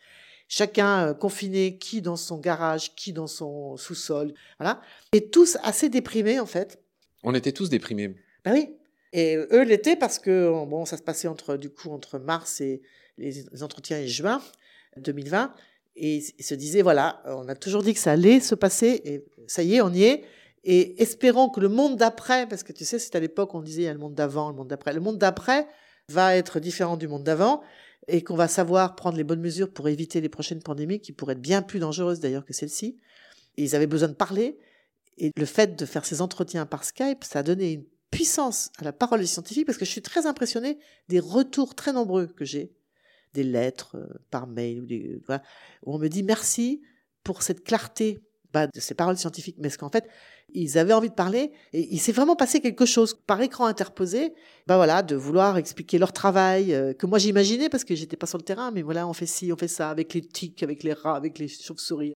Chacun 0.48 1.08
euh, 1.08 1.14
confiné, 1.14 1.78
qui 1.78 2.00
dans 2.00 2.16
son 2.16 2.38
garage, 2.38 2.94
qui 2.94 3.12
dans 3.12 3.26
son 3.26 3.76
sous-sol. 3.76 4.34
Voilà. 4.58 4.80
Et 5.12 5.30
tous 5.30 5.58
assez 5.62 5.88
déprimés, 5.88 6.38
en 6.38 6.46
fait. 6.46 6.80
On 7.22 7.34
était 7.34 7.52
tous 7.52 7.70
déprimés. 7.70 8.14
Ben 8.44 8.52
oui. 8.52 8.76
Et 9.12 9.36
eux 9.36 9.62
l'étaient 9.62 9.96
parce 9.96 10.18
que, 10.18 10.50
bon, 10.66 10.84
ça 10.84 10.96
se 10.96 11.02
passait 11.02 11.28
entre, 11.28 11.56
du 11.56 11.70
coup, 11.70 11.90
entre 11.90 12.18
mars 12.18 12.60
et 12.60 12.82
les 13.16 13.62
entretiens 13.62 13.98
et 13.98 14.08
juin 14.08 14.42
2020 14.96 15.54
et 15.96 16.24
il 16.38 16.44
se 16.44 16.54
disait 16.54 16.82
voilà, 16.82 17.22
on 17.26 17.48
a 17.48 17.54
toujours 17.54 17.82
dit 17.82 17.94
que 17.94 18.00
ça 18.00 18.12
allait 18.12 18.40
se 18.40 18.54
passer 18.54 19.00
et 19.04 19.24
ça 19.46 19.62
y 19.62 19.76
est, 19.76 19.80
on 19.80 19.92
y 19.92 20.04
est. 20.04 20.24
Et 20.64 21.00
espérons 21.02 21.50
que 21.50 21.60
le 21.60 21.68
monde 21.68 21.96
d'après, 21.96 22.48
parce 22.48 22.62
que 22.62 22.72
tu 22.72 22.84
sais, 22.84 22.98
c'est 22.98 23.14
à 23.14 23.20
l'époque 23.20 23.54
on 23.54 23.60
disait 23.60 23.82
il 23.82 23.84
y 23.84 23.88
a 23.88 23.92
le 23.92 23.98
monde 23.98 24.14
d'avant, 24.14 24.48
le 24.48 24.56
monde 24.56 24.68
d'après. 24.68 24.92
Le 24.92 25.00
monde 25.00 25.18
d'après 25.18 25.66
va 26.08 26.36
être 26.36 26.58
différent 26.58 26.96
du 26.96 27.06
monde 27.06 27.22
d'avant 27.22 27.62
et 28.08 28.22
qu'on 28.22 28.34
va 28.34 28.48
savoir 28.48 28.96
prendre 28.96 29.16
les 29.16 29.24
bonnes 29.24 29.40
mesures 29.40 29.72
pour 29.72 29.88
éviter 29.88 30.20
les 30.20 30.28
prochaines 30.28 30.62
pandémies 30.62 31.00
qui 31.00 31.12
pourraient 31.12 31.34
être 31.34 31.40
bien 31.40 31.62
plus 31.62 31.80
dangereuses 31.80 32.20
d'ailleurs 32.20 32.44
que 32.44 32.52
celle-ci. 32.52 32.98
Ils 33.56 33.76
avaient 33.76 33.86
besoin 33.86 34.08
de 34.08 34.14
parler. 34.14 34.58
Et 35.16 35.30
le 35.36 35.46
fait 35.46 35.76
de 35.76 35.86
faire 35.86 36.04
ces 36.04 36.20
entretiens 36.20 36.66
par 36.66 36.84
Skype, 36.84 37.22
ça 37.22 37.38
a 37.38 37.42
donné 37.44 37.72
une 37.72 37.84
puissance 38.10 38.70
à 38.78 38.84
la 38.84 38.92
parole 38.92 39.20
des 39.20 39.26
scientifiques 39.26 39.66
parce 39.66 39.78
que 39.78 39.84
je 39.84 39.90
suis 39.90 40.02
très 40.02 40.26
impressionnée 40.26 40.78
des 41.08 41.20
retours 41.20 41.74
très 41.74 41.92
nombreux 41.92 42.26
que 42.26 42.44
j'ai 42.44 42.72
des 43.34 43.44
lettres 43.44 43.96
euh, 43.96 44.06
par 44.30 44.46
mail, 44.46 45.20
voilà, 45.26 45.42
où 45.84 45.94
on 45.94 45.98
me 45.98 46.08
dit 46.08 46.22
merci 46.22 46.80
pour 47.22 47.42
cette 47.42 47.64
clarté 47.64 48.20
bah, 48.52 48.68
de 48.68 48.80
ces 48.80 48.94
paroles 48.94 49.18
scientifiques, 49.18 49.56
mais 49.58 49.68
ce 49.68 49.76
qu'en 49.76 49.90
fait, 49.90 50.08
ils 50.52 50.78
avaient 50.78 50.92
envie 50.92 51.08
de 51.08 51.14
parler 51.14 51.50
et 51.72 51.92
il 51.92 51.98
s'est 51.98 52.12
vraiment 52.12 52.36
passé 52.36 52.60
quelque 52.60 52.86
chose 52.86 53.14
par 53.26 53.40
écran 53.42 53.66
interposé, 53.66 54.32
bah 54.66 54.76
voilà, 54.76 55.02
de 55.02 55.16
vouloir 55.16 55.58
expliquer 55.58 55.98
leur 55.98 56.12
travail 56.12 56.72
euh, 56.72 56.92
que 56.94 57.06
moi 57.06 57.18
j'imaginais 57.18 57.68
parce 57.68 57.84
que 57.84 57.96
j'étais 57.96 58.16
pas 58.16 58.26
sur 58.26 58.38
le 58.38 58.44
terrain, 58.44 58.70
mais 58.70 58.82
voilà, 58.82 59.08
on 59.08 59.12
fait 59.12 59.26
ci, 59.26 59.52
on 59.52 59.56
fait 59.56 59.68
ça 59.68 59.90
avec 59.90 60.14
les 60.14 60.22
tiques, 60.22 60.62
avec 60.62 60.84
les 60.84 60.92
rats, 60.92 61.16
avec 61.16 61.38
les 61.38 61.48
chauves-souris. 61.48 62.14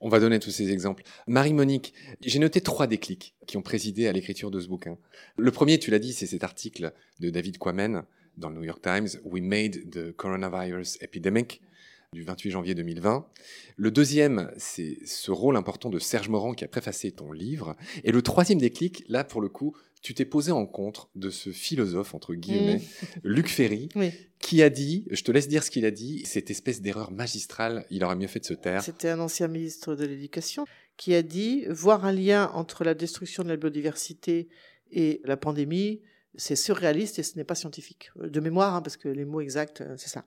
On 0.00 0.10
va 0.10 0.20
donner 0.20 0.38
tous 0.38 0.50
ces 0.50 0.70
exemples. 0.70 1.02
Marie-Monique, 1.26 1.94
j'ai 2.20 2.38
noté 2.38 2.60
trois 2.60 2.86
déclics 2.86 3.34
qui 3.46 3.56
ont 3.56 3.62
présidé 3.62 4.06
à 4.06 4.12
l'écriture 4.12 4.50
de 4.50 4.60
ce 4.60 4.68
bouquin. 4.68 4.98
Le 5.38 5.50
premier, 5.50 5.78
tu 5.78 5.90
l'as 5.90 5.98
dit, 5.98 6.12
c'est 6.12 6.26
cet 6.26 6.44
article 6.44 6.92
de 7.20 7.30
David 7.30 7.56
Quammen 7.56 8.02
dans 8.36 8.48
le 8.48 8.56
New 8.56 8.64
York 8.64 8.82
Times, 8.82 9.08
We 9.24 9.42
Made 9.42 9.90
the 9.90 10.12
Coronavirus 10.12 10.98
Epidemic 11.00 11.60
du 12.14 12.22
28 12.22 12.50
janvier 12.50 12.74
2020. 12.74 13.26
Le 13.76 13.90
deuxième, 13.90 14.50
c'est 14.56 14.98
ce 15.04 15.30
rôle 15.30 15.56
important 15.56 15.90
de 15.90 15.98
Serge 15.98 16.28
Morand 16.28 16.54
qui 16.54 16.64
a 16.64 16.68
préfacé 16.68 17.10
ton 17.10 17.32
livre. 17.32 17.76
Et 18.04 18.12
le 18.12 18.22
troisième 18.22 18.58
déclic, 18.58 19.04
là, 19.08 19.24
pour 19.24 19.40
le 19.40 19.48
coup, 19.48 19.76
tu 20.00 20.14
t'es 20.14 20.24
posé 20.24 20.52
en 20.52 20.66
contre 20.66 21.08
de 21.16 21.30
ce 21.30 21.50
philosophe, 21.50 22.14
entre 22.14 22.34
guillemets, 22.34 22.76
mmh. 22.76 23.06
Luc 23.24 23.48
Ferry, 23.48 23.88
qui 24.38 24.62
a 24.62 24.70
dit, 24.70 25.06
je 25.10 25.22
te 25.22 25.32
laisse 25.32 25.48
dire 25.48 25.64
ce 25.64 25.70
qu'il 25.70 25.84
a 25.84 25.90
dit, 25.90 26.22
cette 26.24 26.50
espèce 26.50 26.82
d'erreur 26.82 27.10
magistrale, 27.10 27.84
il 27.90 28.04
aurait 28.04 28.16
mieux 28.16 28.28
fait 28.28 28.40
de 28.40 28.44
se 28.44 28.54
taire. 28.54 28.82
C'était 28.82 29.08
un 29.08 29.20
ancien 29.20 29.48
ministre 29.48 29.94
de 29.94 30.04
l'Éducation 30.04 30.66
qui 30.96 31.14
a 31.14 31.22
dit, 31.22 31.64
voir 31.68 32.04
un 32.04 32.12
lien 32.12 32.50
entre 32.54 32.84
la 32.84 32.94
destruction 32.94 33.42
de 33.42 33.48
la 33.48 33.56
biodiversité 33.56 34.48
et 34.92 35.20
la 35.24 35.36
pandémie, 35.36 36.02
c'est 36.36 36.56
surréaliste 36.56 37.18
et 37.18 37.22
ce 37.22 37.36
n'est 37.36 37.44
pas 37.44 37.54
scientifique. 37.54 38.10
De 38.16 38.40
mémoire, 38.40 38.74
hein, 38.74 38.82
parce 38.82 38.96
que 38.96 39.08
les 39.08 39.24
mots 39.24 39.40
exacts, 39.40 39.80
euh, 39.80 39.94
c'est 39.96 40.08
ça. 40.08 40.24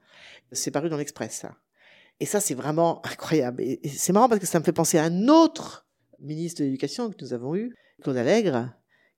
C'est 0.52 0.72
paru 0.72 0.90
dans 0.90 0.98
l'Express, 0.98 1.34
ça. 1.34 1.56
Et 2.20 2.26
ça, 2.26 2.40
c'est 2.40 2.56
vraiment 2.56 3.02
incroyable. 3.06 3.62
Et, 3.62 3.80
c'est 3.90 4.14
marrant 4.14 4.30
parce 4.30 4.40
que 4.42 4.48
ça 4.48 4.60
me 4.60 4.64
fait 4.64 4.74
penser 4.74 4.98
à 4.98 5.04
un 5.04 5.28
autre 5.28 5.86
ministre 6.20 6.62
de 6.62 6.66
l'Éducation 6.66 7.10
que 7.10 7.16
nous 7.22 7.34
avons 7.34 7.56
eu, 7.56 7.76
Claude 8.02 8.18
Allègre, 8.18 8.74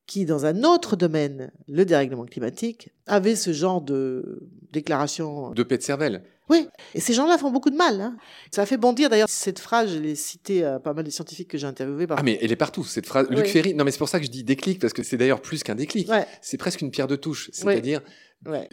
qui, 0.05 0.25
dans 0.25 0.45
un 0.45 0.63
autre 0.63 0.95
domaine, 0.95 1.51
le 1.67 1.85
dérèglement 1.85 2.25
climatique, 2.25 2.89
avait 3.05 3.35
ce 3.35 3.53
genre 3.53 3.81
de 3.81 4.49
déclaration. 4.71 5.51
De 5.51 5.63
paix 5.63 5.77
de 5.77 5.83
cervelle. 5.83 6.23
Oui, 6.49 6.67
et 6.95 6.99
ces 6.99 7.13
gens-là 7.13 7.37
font 7.37 7.51
beaucoup 7.51 7.69
de 7.69 7.75
mal. 7.75 8.01
Hein. 8.01 8.17
Ça 8.51 8.63
a 8.63 8.65
fait 8.65 8.77
bondir 8.77 9.09
d'ailleurs 9.09 9.29
cette 9.29 9.59
phrase, 9.59 9.93
je 9.93 9.99
l'ai 9.99 10.15
citée 10.15 10.63
à 10.63 10.79
pas 10.79 10.93
mal 10.93 11.03
de 11.03 11.09
scientifiques 11.09 11.49
que 11.49 11.57
j'ai 11.57 11.67
interviewés. 11.67 12.07
Ah 12.09 12.23
mais 12.23 12.39
elle 12.41 12.51
est 12.51 12.55
partout, 12.55 12.83
cette 12.83 13.05
phrase. 13.05 13.27
Luc 13.29 13.45
Ferry, 13.47 13.73
non 13.73 13.83
mais 13.83 13.91
c'est 13.91 13.97
pour 13.99 14.09
ça 14.09 14.19
que 14.19 14.25
je 14.25 14.31
dis 14.31 14.43
déclic, 14.43 14.79
parce 14.79 14.93
que 14.93 15.03
c'est 15.03 15.17
d'ailleurs 15.17 15.41
plus 15.41 15.63
qu'un 15.63 15.75
déclic. 15.75 16.09
C'est 16.41 16.57
presque 16.57 16.81
une 16.81 16.91
pierre 16.91 17.07
de 17.07 17.15
touche. 17.15 17.49
C'est-à-dire, 17.53 18.01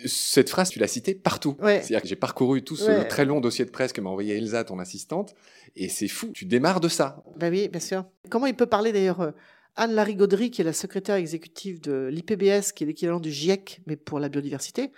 cette 0.04 0.50
phrase, 0.50 0.70
tu 0.70 0.78
l'as 0.78 0.88
citée 0.88 1.14
partout. 1.14 1.56
C'est-à-dire 1.60 2.02
que 2.02 2.08
j'ai 2.08 2.16
parcouru 2.16 2.62
tout 2.62 2.76
ce 2.76 3.06
très 3.08 3.24
long 3.24 3.40
dossier 3.40 3.64
de 3.64 3.70
presse 3.70 3.92
que 3.92 4.00
m'a 4.00 4.10
envoyé 4.10 4.36
Elsa, 4.36 4.64
ton 4.64 4.78
assistante, 4.78 5.34
et 5.74 5.88
c'est 5.88 6.08
fou, 6.08 6.30
tu 6.32 6.46
démarres 6.46 6.80
de 6.80 6.88
ça. 6.88 7.22
Ben 7.36 7.52
oui, 7.52 7.68
bien 7.68 7.80
sûr. 7.80 8.04
Comment 8.30 8.46
il 8.46 8.54
peut 8.54 8.66
parler 8.66 8.92
d'ailleurs 8.92 9.20
euh, 9.20 9.30
Anne 9.76 9.92
Larigauderie, 9.92 10.50
qui 10.50 10.62
est 10.62 10.64
la 10.64 10.72
secrétaire 10.72 11.16
exécutive 11.16 11.80
de 11.80 12.08
l'IPBS, 12.10 12.72
qui 12.74 12.84
est 12.84 12.86
l'équivalent 12.86 13.20
du 13.20 13.30
GIEC, 13.30 13.80
mais 13.86 13.96
pour 13.96 14.18
la 14.18 14.30
biodiversité, 14.30 14.90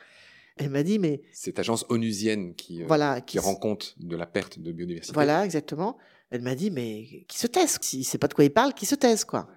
elle 0.59 0.71
m'a 0.71 0.83
dit, 0.83 0.99
mais... 0.99 1.23
Cette 1.33 1.59
agence 1.59 1.87
onusienne 1.89 2.55
qui, 2.55 2.83
euh, 2.83 2.87
voilà, 2.87 3.21
qui, 3.21 3.39
rend 3.39 3.55
compte 3.55 3.95
de 3.99 4.17
la 4.17 4.27
perte 4.27 4.59
de 4.59 4.73
biodiversité. 4.73 5.15
Voilà, 5.15 5.45
exactement. 5.45 5.97
Elle 6.31 6.43
m'a 6.43 6.55
dit, 6.55 6.71
mais 6.71 7.25
qui 7.29 7.39
se 7.39 7.47
taise? 7.47 7.79
S'il 7.81 8.01
ne 8.01 8.05
sait 8.05 8.19
pas 8.19 8.29
de 8.29 8.35
quoi 8.35 8.45
il 8.45 8.51
parle, 8.51 8.75
qui 8.75 8.87
se 8.87 8.95
taise, 8.95 9.25
quoi? 9.25 9.49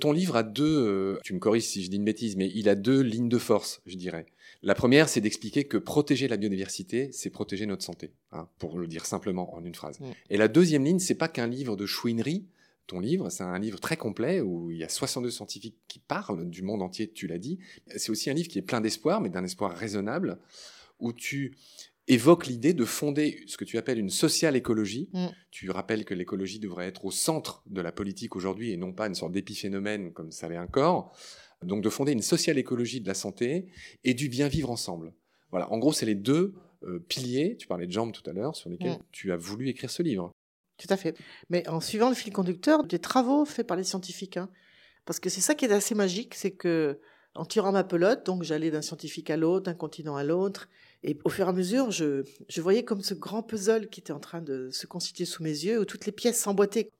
Ton 0.00 0.12
livre 0.12 0.36
a 0.36 0.42
deux, 0.42 0.64
euh, 0.64 1.18
tu 1.22 1.34
me 1.34 1.38
corriges 1.38 1.64
si 1.64 1.84
je 1.84 1.90
dis 1.90 1.96
une 1.96 2.04
bêtise, 2.04 2.36
mais 2.36 2.50
il 2.54 2.68
a 2.68 2.74
deux 2.74 3.00
lignes 3.00 3.28
de 3.28 3.38
force, 3.38 3.80
je 3.86 3.96
dirais. 3.96 4.26
La 4.62 4.74
première, 4.74 5.08
c'est 5.08 5.20
d'expliquer 5.20 5.64
que 5.64 5.76
protéger 5.76 6.26
la 6.26 6.36
biodiversité, 6.36 7.10
c'est 7.12 7.30
protéger 7.30 7.66
notre 7.66 7.84
santé, 7.84 8.12
hein, 8.32 8.48
pour 8.58 8.78
le 8.78 8.88
dire 8.88 9.06
simplement 9.06 9.54
en 9.54 9.64
une 9.64 9.74
phrase. 9.74 10.00
Mm. 10.00 10.04
Et 10.30 10.36
la 10.36 10.48
deuxième 10.48 10.84
ligne, 10.84 10.98
c'est 10.98 11.14
pas 11.14 11.28
qu'un 11.28 11.46
livre 11.46 11.76
de 11.76 11.86
chouinerie. 11.86 12.46
Ton 12.86 13.00
livre, 13.00 13.30
c'est 13.30 13.44
un 13.44 13.58
livre 13.58 13.80
très 13.80 13.96
complet 13.96 14.40
où 14.40 14.70
il 14.70 14.78
y 14.78 14.84
a 14.84 14.88
62 14.88 15.30
scientifiques 15.30 15.78
qui 15.88 15.98
parlent 15.98 16.48
du 16.48 16.62
monde 16.62 16.82
entier, 16.82 17.10
tu 17.10 17.26
l'as 17.26 17.38
dit. 17.38 17.58
C'est 17.96 18.10
aussi 18.10 18.28
un 18.30 18.34
livre 18.34 18.48
qui 18.48 18.58
est 18.58 18.62
plein 18.62 18.80
d'espoir, 18.80 19.20
mais 19.20 19.30
d'un 19.30 19.44
espoir 19.44 19.74
raisonnable, 19.74 20.38
où 20.98 21.12
tu 21.12 21.56
évoques 22.06 22.46
l'idée 22.46 22.74
de 22.74 22.84
fonder 22.84 23.42
ce 23.46 23.56
que 23.56 23.64
tu 23.64 23.78
appelles 23.78 23.98
une 23.98 24.10
sociale 24.10 24.56
écologie. 24.56 25.08
Mm. 25.12 25.28
Tu 25.50 25.70
rappelles 25.70 26.04
que 26.04 26.14
l'écologie 26.14 26.58
devrait 26.58 26.86
être 26.86 27.06
au 27.06 27.10
centre 27.10 27.62
de 27.66 27.80
la 27.80 27.92
politique 27.92 28.36
aujourd'hui 28.36 28.72
et 28.72 28.76
non 28.76 28.92
pas 28.92 29.06
une 29.06 29.14
sorte 29.14 29.32
d'épiphénomène 29.32 30.12
comme 30.12 30.30
ça 30.30 30.48
l'est 30.48 30.58
encore. 30.58 31.16
Donc 31.62 31.82
de 31.82 31.88
fonder 31.88 32.12
une 32.12 32.22
sociale 32.22 32.58
écologie 32.58 33.00
de 33.00 33.06
la 33.06 33.14
santé 33.14 33.66
et 34.04 34.12
du 34.12 34.28
bien 34.28 34.48
vivre 34.48 34.70
ensemble. 34.70 35.14
Voilà, 35.50 35.72
en 35.72 35.78
gros, 35.78 35.92
c'est 35.92 36.04
les 36.04 36.14
deux 36.14 36.54
euh, 36.82 36.98
piliers, 37.08 37.56
tu 37.56 37.66
parlais 37.66 37.86
de 37.86 37.92
jambes 37.92 38.12
tout 38.12 38.28
à 38.28 38.34
l'heure, 38.34 38.54
sur 38.56 38.68
lesquels 38.68 38.98
Mm. 38.98 39.02
tu 39.12 39.32
as 39.32 39.36
voulu 39.36 39.68
écrire 39.68 39.88
ce 39.88 40.02
livre. 40.02 40.30
Tout 40.78 40.88
à 40.90 40.96
fait. 40.96 41.16
Mais 41.50 41.66
en 41.68 41.80
suivant 41.80 42.08
le 42.08 42.14
fil 42.14 42.32
conducteur 42.32 42.84
des 42.84 42.98
travaux 42.98 43.44
faits 43.44 43.66
par 43.66 43.76
les 43.76 43.84
scientifiques. 43.84 44.36
hein. 44.36 44.48
Parce 45.04 45.20
que 45.20 45.30
c'est 45.30 45.40
ça 45.40 45.54
qui 45.54 45.64
est 45.64 45.72
assez 45.72 45.94
magique, 45.94 46.34
c'est 46.34 46.52
que 46.52 46.98
en 47.34 47.44
tirant 47.44 47.72
ma 47.72 47.84
pelote, 47.84 48.24
donc 48.26 48.42
j'allais 48.44 48.70
d'un 48.70 48.82
scientifique 48.82 49.28
à 49.30 49.36
l'autre, 49.36 49.64
d'un 49.66 49.74
continent 49.74 50.16
à 50.16 50.22
l'autre, 50.24 50.68
et 51.02 51.18
au 51.24 51.30
fur 51.30 51.46
et 51.46 51.48
à 51.48 51.52
mesure, 51.52 51.90
je, 51.90 52.22
je 52.48 52.60
voyais 52.60 52.84
comme 52.84 53.02
ce 53.02 53.14
grand 53.14 53.42
puzzle 53.42 53.88
qui 53.88 54.00
était 54.00 54.12
en 54.12 54.20
train 54.20 54.40
de 54.40 54.70
se 54.70 54.86
constituer 54.86 55.24
sous 55.24 55.42
mes 55.42 55.50
yeux, 55.50 55.80
où 55.80 55.84
toutes 55.84 56.06
les 56.06 56.12
pièces 56.12 56.40
s'emboîtaient. 56.40 56.90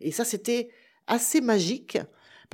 Et 0.00 0.10
ça, 0.10 0.24
c'était 0.24 0.68
assez 1.06 1.40
magique. 1.40 1.98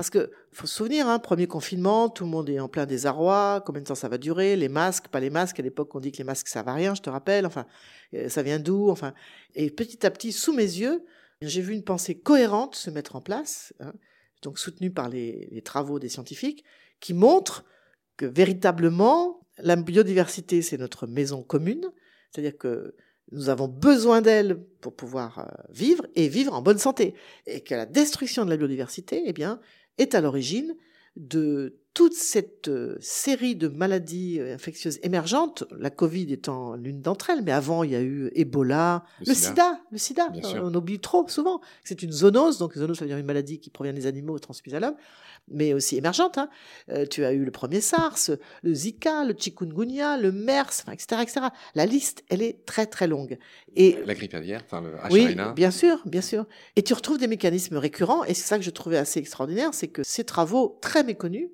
Parce 0.00 0.09
que 0.09 0.30
faut 0.50 0.66
se 0.66 0.76
souvenir, 0.76 1.09
hein, 1.09 1.19
premier 1.19 1.47
confinement, 1.47 2.09
tout 2.09 2.25
le 2.25 2.30
monde 2.30 2.49
est 2.49 2.59
en 2.59 2.71
plein 2.71 2.87
désarroi. 2.87 3.62
Combien 3.66 3.83
de 3.83 3.87
temps 3.87 3.95
ça 3.95 4.09
va 4.09 4.16
durer 4.16 4.57
Les 4.57 4.71
masques, 4.71 5.09
pas 5.09 5.21
les 5.21 5.28
masques. 5.28 5.61
À 5.61 5.62
l'époque, 5.62 5.95
on 5.95 6.00
dit 6.00 6.11
que 6.11 6.16
les 6.16 6.25
masques 6.25 6.49
ça 6.49 6.62
va 6.62 6.73
rien. 6.73 6.95
Je 6.95 7.02
te 7.02 7.11
rappelle. 7.11 7.45
Enfin, 7.45 7.66
euh, 8.14 8.30
ça 8.30 8.42
vient 8.42 8.59
d'où 8.59 8.88
Enfin, 8.88 9.12
et 9.54 9.69
petit 9.69 10.07
à 10.07 10.11
petit, 10.11 10.33
sous 10.33 10.54
mes 10.54 10.62
yeux, 10.62 11.04
j'ai 11.42 11.61
vu 11.61 11.75
une 11.75 11.85
pensée 11.85 12.19
cohérente 12.19 12.76
se 12.76 12.88
mettre 12.88 13.14
en 13.14 13.21
place, 13.21 13.75
hein, 13.80 13.92
donc 14.40 14.59
soutenue 14.59 14.90
par 14.90 15.11
les, 15.11 15.50
les 15.52 15.61
travaux 15.61 15.99
des 15.99 16.09
scientifiques, 16.09 16.64
qui 17.00 17.12
montre 17.12 17.66
que 18.16 18.25
véritablement, 18.25 19.47
la 19.59 19.76
biodiversité, 19.76 20.62
c'est 20.62 20.78
notre 20.78 21.07
maison 21.07 21.42
commune, 21.42 21.85
c'est-à-dire 22.33 22.57
que 22.57 22.95
nous 23.33 23.49
avons 23.49 23.69
besoin 23.69 24.23
d'elle 24.23 24.61
pour 24.80 24.95
pouvoir 24.95 25.38
euh, 25.38 25.45
vivre 25.71 26.07
et 26.14 26.28
vivre 26.28 26.54
en 26.54 26.62
bonne 26.62 26.78
santé, 26.78 27.14
et 27.47 27.61
que 27.61 27.75
la 27.75 27.87
destruction 27.87 28.45
de 28.45 28.50
la 28.50 28.57
biodiversité, 28.57 29.23
eh 29.26 29.33
bien, 29.33 29.61
est 30.00 30.14
à 30.14 30.21
l'origine 30.21 30.75
de 31.16 31.80
toute 32.00 32.14
cette 32.14 32.69
euh, 32.69 32.97
série 33.02 33.57
de 33.57 33.69
maladies 33.69 34.38
euh, 34.40 34.54
infectieuses 34.54 34.99
émergentes, 35.02 35.64
la 35.78 35.90
Covid 35.90 36.33
étant 36.33 36.75
l'une 36.75 37.02
d'entre 37.02 37.28
elles, 37.28 37.42
mais 37.42 37.52
avant 37.52 37.83
il 37.85 37.90
y 37.90 37.95
a 37.95 38.00
eu 38.00 38.30
Ebola, 38.35 39.04
Le 39.21 39.26
le, 39.26 39.35
sida. 39.35 39.49
sida. 39.50 39.80
le 39.92 39.99
sida, 39.99 40.28
Euh, 40.57 40.61
on 40.62 40.75
oublie 40.75 40.99
trop 40.99 41.28
souvent 41.28 41.59
que 41.59 41.64
c'est 41.85 42.02
une 42.02 42.11
zoonose, 42.11 42.57
donc 42.57 42.73
zoonose 42.75 42.97
ça 42.97 43.04
veut 43.04 43.11
dire 43.11 43.19
une 43.19 43.26
maladie 43.26 43.61
qui 43.61 43.69
provient 43.69 43.92
des 43.92 44.07
animaux 44.07 44.38
transmise 44.38 44.75
à 44.75 44.80
l'homme, 44.80 44.95
mais 45.49 45.75
aussi 45.75 45.99
émergente. 45.99 46.38
hein. 46.38 46.49
Euh, 46.88 47.04
tu 47.04 47.23
as 47.26 47.33
eu 47.35 47.45
le 47.45 47.50
premier 47.50 47.83
SARS, 47.83 48.30
le 48.62 48.73
Zika, 48.75 49.26
le 49.26 49.35
chikungunya, 49.37 50.16
le 50.16 50.33
MERS, 50.33 50.85
etc., 50.90 51.21
etc. 51.21 51.40
La 51.75 51.85
liste, 51.85 52.25
elle 52.30 52.40
est 52.40 52.64
très 52.64 52.87
très 52.87 53.09
longue. 53.09 53.37
Et 53.76 53.99
La 54.07 54.14
grippe 54.14 54.33
aviaire, 54.33 54.62
enfin 54.64 54.80
le 54.80 54.95
oui, 55.11 55.26
H1N1. 55.35 55.52
bien 55.52 55.71
sûr, 55.71 56.00
bien 56.07 56.23
sûr. 56.23 56.47
Et 56.76 56.83
tu 56.83 56.95
retrouves 56.95 57.19
des 57.19 57.26
mécanismes 57.28 57.76
récurrents, 57.76 58.25
et 58.25 58.33
c'est 58.33 58.47
ça 58.49 58.57
que 58.57 58.64
je 58.64 58.71
trouvais 58.71 58.97
assez 58.97 59.21
extraordinaire, 59.21 59.75
c'est 59.75 59.88
que 59.88 60.02
ces 60.02 60.25
travaux 60.25 60.78
très 60.80 61.04
méconnus 61.04 61.49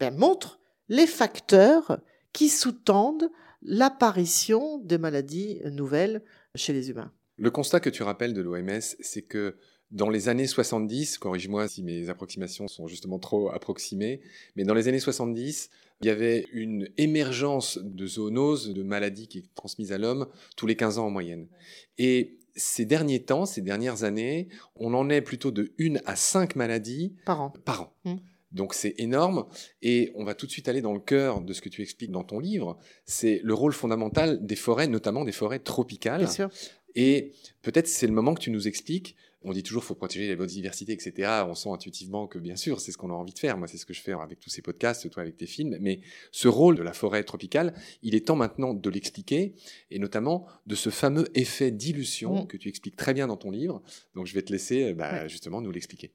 ben, 0.00 0.14
montrent 0.16 0.58
les 0.88 1.06
facteurs 1.06 2.00
qui 2.32 2.48
sous-tendent 2.48 3.30
l'apparition 3.62 4.78
de 4.78 4.96
maladies 4.96 5.60
nouvelles 5.64 6.22
chez 6.54 6.72
les 6.72 6.90
humains. 6.90 7.12
Le 7.36 7.50
constat 7.50 7.80
que 7.80 7.90
tu 7.90 8.02
rappelles 8.02 8.34
de 8.34 8.40
l'OMS, 8.40 8.80
c'est 9.00 9.22
que 9.22 9.56
dans 9.90 10.10
les 10.10 10.28
années 10.28 10.46
70, 10.46 11.18
corrige-moi 11.18 11.66
si 11.66 11.82
mes 11.82 12.10
approximations 12.10 12.68
sont 12.68 12.86
justement 12.86 13.18
trop 13.18 13.50
approximées, 13.50 14.20
mais 14.54 14.64
dans 14.64 14.74
les 14.74 14.88
années 14.88 15.00
70, 15.00 15.70
il 16.00 16.06
y 16.06 16.10
avait 16.10 16.46
une 16.52 16.88
émergence 16.96 17.78
de 17.82 18.06
zoonoses, 18.06 18.72
de 18.74 18.82
maladies 18.82 19.28
qui 19.28 19.38
est 19.38 19.54
transmise 19.54 19.92
à 19.92 19.98
l'homme 19.98 20.26
tous 20.56 20.66
les 20.66 20.76
15 20.76 20.98
ans 20.98 21.06
en 21.06 21.10
moyenne. 21.10 21.48
Et 21.96 22.38
ces 22.54 22.84
derniers 22.84 23.22
temps, 23.22 23.46
ces 23.46 23.62
dernières 23.62 24.04
années, 24.04 24.48
on 24.76 24.92
en 24.94 25.08
est 25.08 25.22
plutôt 25.22 25.50
de 25.50 25.72
1 25.80 25.96
à 26.04 26.16
5 26.16 26.56
maladies 26.56 27.14
Par 27.24 27.40
an. 27.40 27.50
par 27.64 27.82
an. 27.82 27.92
Mm. 28.04 28.16
Donc 28.52 28.72
c'est 28.74 28.94
énorme 28.98 29.46
et 29.82 30.10
on 30.14 30.24
va 30.24 30.34
tout 30.34 30.46
de 30.46 30.50
suite 30.50 30.68
aller 30.68 30.80
dans 30.80 30.94
le 30.94 31.00
cœur 31.00 31.40
de 31.42 31.52
ce 31.52 31.60
que 31.60 31.68
tu 31.68 31.82
expliques 31.82 32.10
dans 32.10 32.24
ton 32.24 32.38
livre, 32.38 32.78
c'est 33.04 33.40
le 33.44 33.52
rôle 33.54 33.72
fondamental 33.72 34.44
des 34.44 34.56
forêts, 34.56 34.86
notamment 34.88 35.24
des 35.24 35.32
forêts 35.32 35.58
tropicales. 35.58 36.20
Bien 36.22 36.30
sûr. 36.30 36.50
Et 36.94 37.32
peut-être 37.62 37.86
c'est 37.86 38.06
le 38.06 38.12
moment 38.14 38.34
que 38.34 38.40
tu 38.40 38.50
nous 38.50 38.66
expliques. 38.66 39.14
On 39.42 39.52
dit 39.52 39.62
toujours 39.62 39.84
faut 39.84 39.94
protéger 39.94 40.26
la 40.28 40.34
biodiversité, 40.34 40.92
etc. 40.92 41.12
On 41.46 41.54
sent 41.54 41.68
intuitivement 41.70 42.26
que 42.26 42.40
bien 42.40 42.56
sûr 42.56 42.80
c'est 42.80 42.90
ce 42.90 42.98
qu'on 42.98 43.10
a 43.10 43.14
envie 43.14 43.32
de 43.32 43.38
faire. 43.38 43.56
Moi 43.56 43.68
c'est 43.68 43.76
ce 43.78 43.86
que 43.86 43.94
je 43.94 44.00
fais 44.00 44.12
avec 44.12 44.40
tous 44.40 44.50
ces 44.50 44.62
podcasts, 44.62 45.08
toi 45.10 45.22
avec 45.22 45.36
tes 45.36 45.46
films. 45.46 45.76
Mais 45.80 46.00
ce 46.32 46.48
rôle 46.48 46.74
de 46.76 46.82
la 46.82 46.92
forêt 46.92 47.22
tropicale, 47.22 47.72
il 48.02 48.16
est 48.16 48.26
temps 48.26 48.34
maintenant 48.34 48.74
de 48.74 48.90
l'expliquer 48.90 49.54
et 49.92 50.00
notamment 50.00 50.46
de 50.66 50.74
ce 50.74 50.90
fameux 50.90 51.26
effet 51.38 51.70
dilution 51.70 52.42
Mm. 52.42 52.46
que 52.48 52.56
tu 52.56 52.68
expliques 52.68 52.96
très 52.96 53.14
bien 53.14 53.28
dans 53.28 53.36
ton 53.36 53.50
livre. 53.52 53.80
Donc 54.16 54.26
je 54.26 54.34
vais 54.34 54.42
te 54.42 54.50
laisser 54.50 54.92
bah, 54.94 55.22
Ouais. 55.22 55.28
justement 55.28 55.60
nous 55.60 55.70
l'expliquer. 55.70 56.12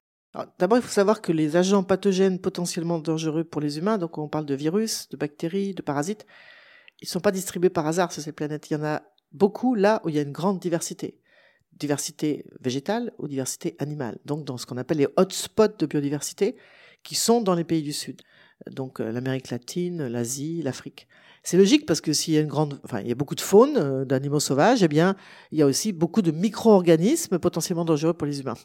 D'abord, 0.58 0.80
il 0.80 0.82
faut 0.82 0.90
savoir 0.90 1.22
que 1.22 1.32
les 1.32 1.56
agents 1.56 1.84
pathogènes 1.84 2.40
potentiellement 2.40 2.98
dangereux 2.98 3.44
pour 3.44 3.62
les 3.62 3.78
humains, 3.78 4.00
donc 4.00 4.18
on 4.18 4.28
parle 4.28 4.46
de 4.46 4.56
virus, 4.56 5.08
de 5.10 5.18
bactéries, 5.18 5.76
de 5.76 5.84
parasites, 5.84 6.26
ils 7.02 7.06
ne 7.06 7.10
sont 7.10 7.20
pas 7.20 7.32
distribués 7.32 7.70
par 7.70 7.86
hasard 7.86 8.12
sur 8.12 8.24
cette 8.24 8.36
planète. 8.36 8.70
Il 8.70 8.74
y 8.74 8.76
en 8.78 8.84
a 8.84 9.04
beaucoup 9.32 9.76
là 9.76 10.02
où 10.04 10.10
il 10.10 10.16
y 10.16 10.20
a 10.20 10.22
une 10.22 10.32
grande 10.32 10.60
diversité. 10.60 11.20
Diversité 11.74 12.46
végétale 12.62 13.12
ou 13.18 13.28
diversité 13.28 13.76
animale. 13.78 14.18
Donc 14.26 14.46
dans 14.46 14.58
ce 14.58 14.66
qu'on 14.66 14.78
appelle 14.78 15.00
les 15.00 15.08
hotspots 15.18 15.78
de 15.78 15.86
biodiversité 15.86 16.56
qui 17.04 17.16
sont 17.16 17.42
dans 17.42 17.56
les 17.56 17.64
pays 17.64 17.84
du 17.84 17.94
Sud. 17.94 18.22
Donc 18.72 19.00
euh, 19.00 19.12
l'Amérique 19.12 19.50
latine, 19.50 20.08
l'Asie, 20.08 20.62
l'Afrique. 20.62 21.08
C'est 21.44 21.58
logique 21.58 21.86
parce 21.86 22.00
que 22.00 22.14
s'il 22.14 22.34
y 22.34 22.38
a 22.38 22.42
une 22.42 22.48
grande, 22.48 22.80
enfin 22.86 23.02
il 23.02 23.08
y 23.08 23.12
a 23.12 23.16
beaucoup 23.16 23.36
de 23.36 23.42
faune, 23.42 23.76
euh, 23.78 24.06
d'animaux 24.06 24.40
sauvages, 24.40 24.82
eh 24.82 24.88
bien 24.88 25.16
il 25.52 25.60
y 25.60 25.62
a 25.62 25.66
aussi 25.66 25.92
beaucoup 25.92 26.22
de 26.22 26.32
micro-organismes 26.32 27.38
potentiellement 27.38 27.86
dangereux 27.86 28.14
pour 28.14 28.28
les 28.28 28.40
humains. 28.40 28.58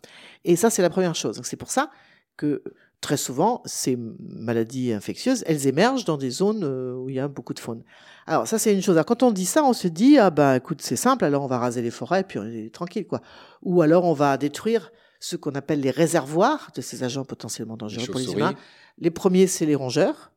Et 0.45 0.55
ça, 0.55 0.71
c'est 0.71 0.83
la 0.83 0.91
première 0.91 1.15
chose. 1.15 1.41
C'est 1.43 1.57
pour 1.57 1.71
ça 1.71 1.91
que 2.37 2.63
très 3.01 3.17
souvent, 3.17 3.63
ces 3.65 3.97
maladies 4.21 4.93
infectieuses, 4.93 5.45
elles 5.47 5.67
émergent 5.67 6.05
dans 6.05 6.17
des 6.17 6.31
zones 6.31 6.65
euh, 6.65 6.95
où 6.95 7.09
il 7.09 7.17
y 7.17 7.21
a 7.21 7.29
beaucoup 7.29 7.55
de 7.55 7.61
faune. 7.61 7.83
Alors 8.27 8.47
ça, 8.47 8.59
c'est 8.59 8.73
une 8.73 8.83
chose. 8.83 8.97
Alors, 8.97 9.07
quand 9.07 9.23
on 9.23 9.33
dit 9.33 9.47
ça, 9.47 9.65
on 9.65 9.73
se 9.73 9.89
dit, 9.89 10.19
ah 10.19 10.31
bah 10.31 10.57
écoute, 10.57 10.81
c'est 10.83 10.97
simple, 10.97 11.25
alors 11.25 11.43
on 11.43 11.47
va 11.47 11.59
raser 11.59 11.83
les 11.83 11.91
forêts, 11.91 12.25
puis 12.25 12.39
on 12.39 12.45
est 12.45 12.73
tranquille, 12.73 13.07
quoi. 13.07 13.23
Ou 13.63 13.83
alors 13.83 14.05
on 14.05 14.15
va 14.15 14.37
détruire 14.37 14.93
ce 15.21 15.37
qu'on 15.37 15.53
appelle 15.53 15.81
les 15.81 15.91
réservoirs 15.91 16.71
de 16.75 16.81
ces 16.81 17.03
agents 17.03 17.25
potentiellement 17.25 17.77
dangereux 17.77 18.07
pour 18.07 18.21
les 18.21 18.33
humains. 18.33 18.55
Les 18.99 19.11
premiers, 19.11 19.47
c'est 19.47 19.67
les 19.67 19.75
rongeurs. 19.75 20.33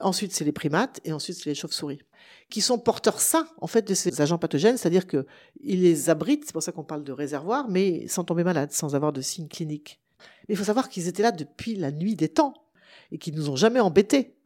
Ensuite, 0.00 0.32
c'est 0.32 0.44
les 0.44 0.52
primates. 0.52 1.00
Et 1.04 1.12
ensuite, 1.12 1.36
c'est 1.36 1.50
les 1.50 1.54
chauves-souris. 1.54 2.00
Qui 2.50 2.60
sont 2.60 2.78
porteurs 2.78 3.20
sains, 3.20 3.46
en 3.60 3.66
fait, 3.66 3.86
de 3.86 3.94
ces 3.94 4.20
agents 4.20 4.38
pathogènes. 4.38 4.76
C'est-à-dire 4.76 5.06
que 5.06 5.26
ils 5.60 5.82
les 5.82 6.10
abritent. 6.10 6.44
C'est 6.46 6.52
pour 6.52 6.62
ça 6.62 6.72
qu'on 6.72 6.84
parle 6.84 7.04
de 7.04 7.12
réservoirs, 7.12 7.68
mais 7.68 8.06
sans 8.08 8.24
tomber 8.24 8.44
malade, 8.44 8.72
sans 8.72 8.94
avoir 8.94 9.12
de 9.12 9.20
signes 9.20 9.48
cliniques. 9.48 10.00
Mais 10.48 10.54
il 10.54 10.56
faut 10.56 10.64
savoir 10.64 10.88
qu'ils 10.88 11.08
étaient 11.08 11.22
là 11.22 11.32
depuis 11.32 11.76
la 11.76 11.90
nuit 11.90 12.16
des 12.16 12.28
temps. 12.28 12.54
Et 13.10 13.18
qu'ils 13.18 13.34
nous 13.34 13.50
ont 13.50 13.56
jamais 13.56 13.80
embêtés. 13.80 14.36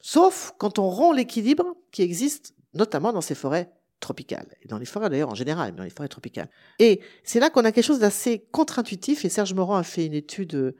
Sauf 0.00 0.52
quand 0.58 0.78
on 0.78 0.88
rompt 0.88 1.16
l'équilibre 1.16 1.76
qui 1.90 2.02
existe, 2.02 2.54
notamment 2.74 3.12
dans 3.12 3.20
ces 3.20 3.34
forêts 3.34 3.72
tropicales. 4.00 4.46
Et 4.62 4.68
dans 4.68 4.78
les 4.78 4.86
forêts 4.86 5.10
d'ailleurs 5.10 5.30
en 5.30 5.34
général, 5.34 5.72
mais 5.72 5.78
dans 5.78 5.84
les 5.84 5.90
forêts 5.90 6.08
tropicales. 6.08 6.48
Et 6.78 7.00
c'est 7.24 7.40
là 7.40 7.50
qu'on 7.50 7.64
a 7.64 7.72
quelque 7.72 7.84
chose 7.84 8.00
d'assez 8.00 8.46
contre-intuitif. 8.52 9.24
Et 9.24 9.28
Serge 9.28 9.54
Morand 9.54 9.76
a 9.76 9.82
fait 9.82 10.06
une 10.06 10.14
étude 10.14 10.54
euh, 10.54 10.76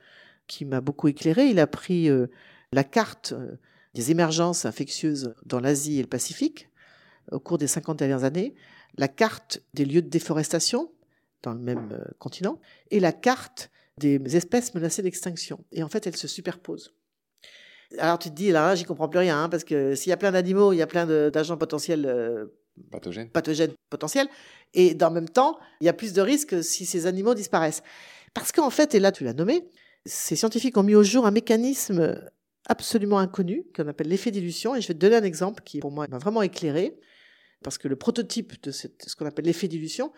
qui 0.46 0.64
m'a 0.64 0.80
beaucoup 0.80 1.08
éclairé. 1.08 1.48
Il 1.48 1.58
a 1.58 1.66
pris 1.66 2.08
euh, 2.08 2.26
la 2.72 2.84
carte 2.84 3.32
euh, 3.32 3.56
des 3.94 4.10
émergences 4.10 4.64
infectieuses 4.64 5.34
dans 5.44 5.60
l'Asie 5.60 5.98
et 5.98 6.02
le 6.02 6.08
Pacifique 6.08 6.68
au 7.32 7.40
cours 7.40 7.58
des 7.58 7.66
50 7.66 7.98
dernières 7.98 8.22
années, 8.22 8.54
la 8.98 9.08
carte 9.08 9.60
des 9.74 9.84
lieux 9.84 10.02
de 10.02 10.08
déforestation 10.08 10.92
dans 11.42 11.52
le 11.52 11.58
même 11.58 12.04
continent 12.20 12.60
et 12.92 13.00
la 13.00 13.12
carte 13.12 13.68
des 13.98 14.36
espèces 14.36 14.74
menacées 14.74 15.02
d'extinction. 15.02 15.64
Et 15.72 15.82
en 15.82 15.88
fait, 15.88 16.06
elles 16.06 16.16
se 16.16 16.28
superposent. 16.28 16.94
Alors 17.98 18.20
tu 18.20 18.28
te 18.30 18.34
dis, 18.34 18.52
là, 18.52 18.76
j'y 18.76 18.84
comprends 18.84 19.08
plus 19.08 19.18
rien, 19.18 19.42
hein, 19.42 19.48
parce 19.48 19.64
que 19.64 19.96
s'il 19.96 20.10
y 20.10 20.12
a 20.12 20.16
plein 20.16 20.30
d'animaux, 20.30 20.72
il 20.72 20.76
y 20.76 20.82
a 20.82 20.86
plein 20.86 21.04
d'agents 21.30 21.56
potentiels 21.56 22.48
Pathogène. 22.90 23.28
potentiels, 23.90 24.28
et 24.74 24.94
dans 24.94 25.08
le 25.08 25.14
même 25.14 25.28
temps, 25.28 25.58
il 25.80 25.86
y 25.86 25.88
a 25.88 25.92
plus 25.92 26.12
de 26.12 26.20
risques 26.20 26.62
si 26.62 26.86
ces 26.86 27.06
animaux 27.06 27.34
disparaissent. 27.34 27.82
Parce 28.34 28.52
qu'en 28.52 28.70
fait, 28.70 28.94
et 28.94 29.00
là 29.00 29.12
tu 29.12 29.24
l'as 29.24 29.32
nommé, 29.32 29.68
ces 30.04 30.36
scientifiques 30.36 30.76
ont 30.76 30.82
mis 30.82 30.94
au 30.94 31.02
jour 31.02 31.26
un 31.26 31.30
mécanisme 31.30 32.20
absolument 32.68 33.18
inconnu 33.18 33.64
qu'on 33.74 33.88
appelle 33.88 34.08
l'effet 34.08 34.30
dilution, 34.30 34.74
et 34.74 34.80
je 34.80 34.88
vais 34.88 34.94
te 34.94 34.98
donner 34.98 35.16
un 35.16 35.24
exemple 35.24 35.62
qui 35.64 35.80
pour 35.80 35.90
moi 35.90 36.06
m'a 36.08 36.18
vraiment 36.18 36.42
éclairé, 36.42 36.96
parce 37.62 37.78
que 37.78 37.88
le 37.88 37.96
prototype 37.96 38.62
de 38.62 38.70
ce 38.70 38.86
qu'on 39.16 39.26
appelle 39.26 39.46
l'effet 39.46 39.68
dilution, 39.68 40.12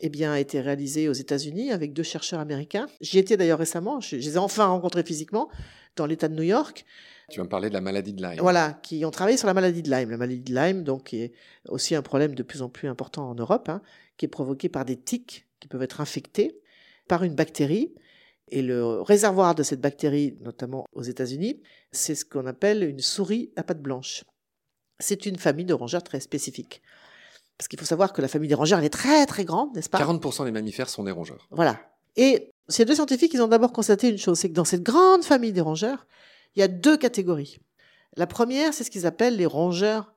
eh 0.00 0.08
bien, 0.08 0.32
a 0.32 0.40
été 0.40 0.60
réalisé 0.60 1.08
aux 1.08 1.12
États-Unis 1.12 1.70
avec 1.70 1.92
deux 1.92 2.02
chercheurs 2.02 2.40
américains. 2.40 2.88
J'y 3.00 3.18
étais 3.18 3.36
d'ailleurs 3.36 3.58
récemment, 3.58 4.00
je, 4.00 4.16
les 4.16 4.34
ai 4.34 4.38
enfin 4.38 4.66
rencontrés 4.66 5.04
physiquement 5.04 5.48
dans 5.96 6.06
l'État 6.06 6.28
de 6.28 6.34
New 6.34 6.42
York. 6.42 6.84
Tu 7.32 7.38
vas 7.38 7.44
me 7.44 7.48
parler 7.48 7.70
de 7.70 7.74
la 7.74 7.80
maladie 7.80 8.12
de 8.12 8.22
Lyme. 8.22 8.40
Voilà, 8.40 8.74
qui 8.82 9.06
ont 9.06 9.10
travaillé 9.10 9.38
sur 9.38 9.46
la 9.46 9.54
maladie 9.54 9.82
de 9.82 9.90
Lyme. 9.90 10.10
La 10.10 10.18
maladie 10.18 10.42
de 10.42 10.54
Lyme, 10.54 10.84
donc, 10.84 11.04
qui 11.04 11.22
est 11.22 11.32
aussi 11.66 11.94
un 11.94 12.02
problème 12.02 12.34
de 12.34 12.42
plus 12.42 12.60
en 12.60 12.68
plus 12.68 12.88
important 12.88 13.30
en 13.30 13.34
Europe, 13.34 13.70
hein, 13.70 13.80
qui 14.18 14.26
est 14.26 14.28
provoqué 14.28 14.68
par 14.68 14.84
des 14.84 15.00
tiques 15.00 15.46
qui 15.58 15.66
peuvent 15.66 15.82
être 15.82 16.02
infectés 16.02 16.60
par 17.08 17.24
une 17.24 17.34
bactérie. 17.34 17.94
Et 18.48 18.60
le 18.60 19.00
réservoir 19.00 19.54
de 19.54 19.62
cette 19.62 19.80
bactérie, 19.80 20.36
notamment 20.42 20.84
aux 20.92 21.02
États-Unis, 21.02 21.62
c'est 21.90 22.14
ce 22.14 22.26
qu'on 22.26 22.46
appelle 22.46 22.82
une 22.82 23.00
souris 23.00 23.50
à 23.56 23.62
pattes 23.62 23.80
blanches. 23.80 24.24
C'est 25.00 25.24
une 25.24 25.38
famille 25.38 25.64
de 25.64 25.72
rongeurs 25.72 26.02
très 26.02 26.20
spécifique. 26.20 26.82
Parce 27.56 27.66
qu'il 27.66 27.78
faut 27.78 27.86
savoir 27.86 28.12
que 28.12 28.20
la 28.20 28.28
famille 28.28 28.50
des 28.50 28.54
rongeurs, 28.54 28.78
elle 28.78 28.84
est 28.84 28.90
très 28.90 29.24
très 29.24 29.46
grande, 29.46 29.74
n'est-ce 29.74 29.88
pas? 29.88 29.98
40% 29.98 30.44
des 30.44 30.50
mammifères 30.50 30.90
sont 30.90 31.04
des 31.04 31.12
rongeurs. 31.12 31.48
Voilà. 31.50 31.80
Et 32.16 32.50
ces 32.68 32.84
deux 32.84 32.94
scientifiques, 32.94 33.32
ils 33.32 33.40
ont 33.40 33.48
d'abord 33.48 33.72
constaté 33.72 34.10
une 34.10 34.18
chose, 34.18 34.38
c'est 34.38 34.50
que 34.50 34.54
dans 34.54 34.66
cette 34.66 34.82
grande 34.82 35.24
famille 35.24 35.52
des 35.52 35.62
rongeurs, 35.62 36.06
il 36.54 36.60
y 36.60 36.62
a 36.62 36.68
deux 36.68 36.96
catégories. 36.96 37.58
La 38.16 38.26
première, 38.26 38.74
c'est 38.74 38.84
ce 38.84 38.90
qu'ils 38.90 39.06
appellent 39.06 39.36
les 39.36 39.46
rongeurs 39.46 40.14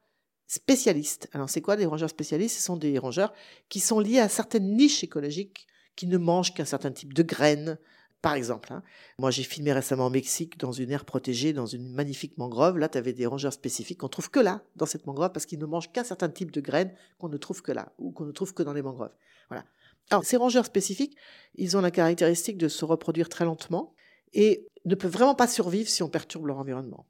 spécialistes. 0.48 1.30
Alors 1.32 1.50
c'est 1.50 1.62
quoi 1.62 1.76
des 1.76 1.86
rongeurs 1.86 2.10
spécialistes? 2.10 2.58
Ce 2.58 2.64
sont 2.64 2.78
des 2.78 3.00
rongeurs 3.00 3.34
qui 3.70 3.80
sont 3.80 4.00
liés 4.00 4.20
à 4.20 4.30
certaines 4.30 4.76
niches 4.76 5.04
écologiques, 5.04 5.68
qui 5.96 6.08
ne 6.08 6.18
mangent 6.18 6.54
qu'un 6.54 6.66
certain 6.66 6.92
type 6.92 7.14
de 7.14 7.24
graines, 7.24 7.78
par 8.22 8.34
exemple, 8.34 8.74
hein. 8.74 8.82
moi 9.20 9.30
j'ai 9.30 9.44
filmé 9.44 9.72
récemment 9.72 10.08
au 10.08 10.10
Mexique 10.10 10.58
dans 10.58 10.72
une 10.72 10.90
aire 10.90 11.06
protégée, 11.06 11.54
dans 11.54 11.68
une 11.68 11.88
magnifique 11.94 12.40
mangrove. 12.40 12.80
Là, 12.80 12.90
tu 12.90 12.98
avais 12.98 13.14
des 13.14 13.28
rongeurs 13.28 13.54
spécifiques 13.54 14.00
qu'on 14.00 14.10
trouve 14.10 14.32
que 14.32 14.40
là, 14.40 14.64
dans 14.76 14.88
cette 14.88 15.06
mangrove, 15.06 15.32
parce 15.32 15.46
qu'ils 15.46 15.60
ne 15.60 15.66
mangent 15.68 15.92
qu'un 15.92 16.04
certain 16.04 16.30
type 16.30 16.50
de 16.50 16.60
graines 16.60 16.92
qu'on 17.20 17.30
ne 17.30 17.38
trouve 17.38 17.62
que 17.62 17.72
là, 17.72 17.94
ou 18.00 18.12
qu'on 18.12 18.26
ne 18.26 18.32
trouve 18.32 18.56
que 18.56 18.64
dans 18.64 18.74
les 18.74 18.82
mangroves. 18.82 19.14
Voilà. 19.50 19.64
Alors, 20.10 20.24
ces 20.24 20.38
rongeurs 20.38 20.66
spécifiques, 20.66 21.16
ils 21.54 21.78
ont 21.78 21.82
la 21.82 21.92
caractéristique 21.92 22.58
de 22.58 22.68
se 22.68 22.84
reproduire 22.84 23.30
très 23.30 23.46
lentement 23.46 23.94
et 24.34 24.68
ne 24.86 24.96
peuvent 24.96 25.12
vraiment 25.12 25.36
pas 25.36 25.48
survivre 25.48 25.90
si 25.90 26.04
on 26.04 26.10
perturbe 26.10 26.46
leur 26.46 26.58
environnement. 26.58 27.06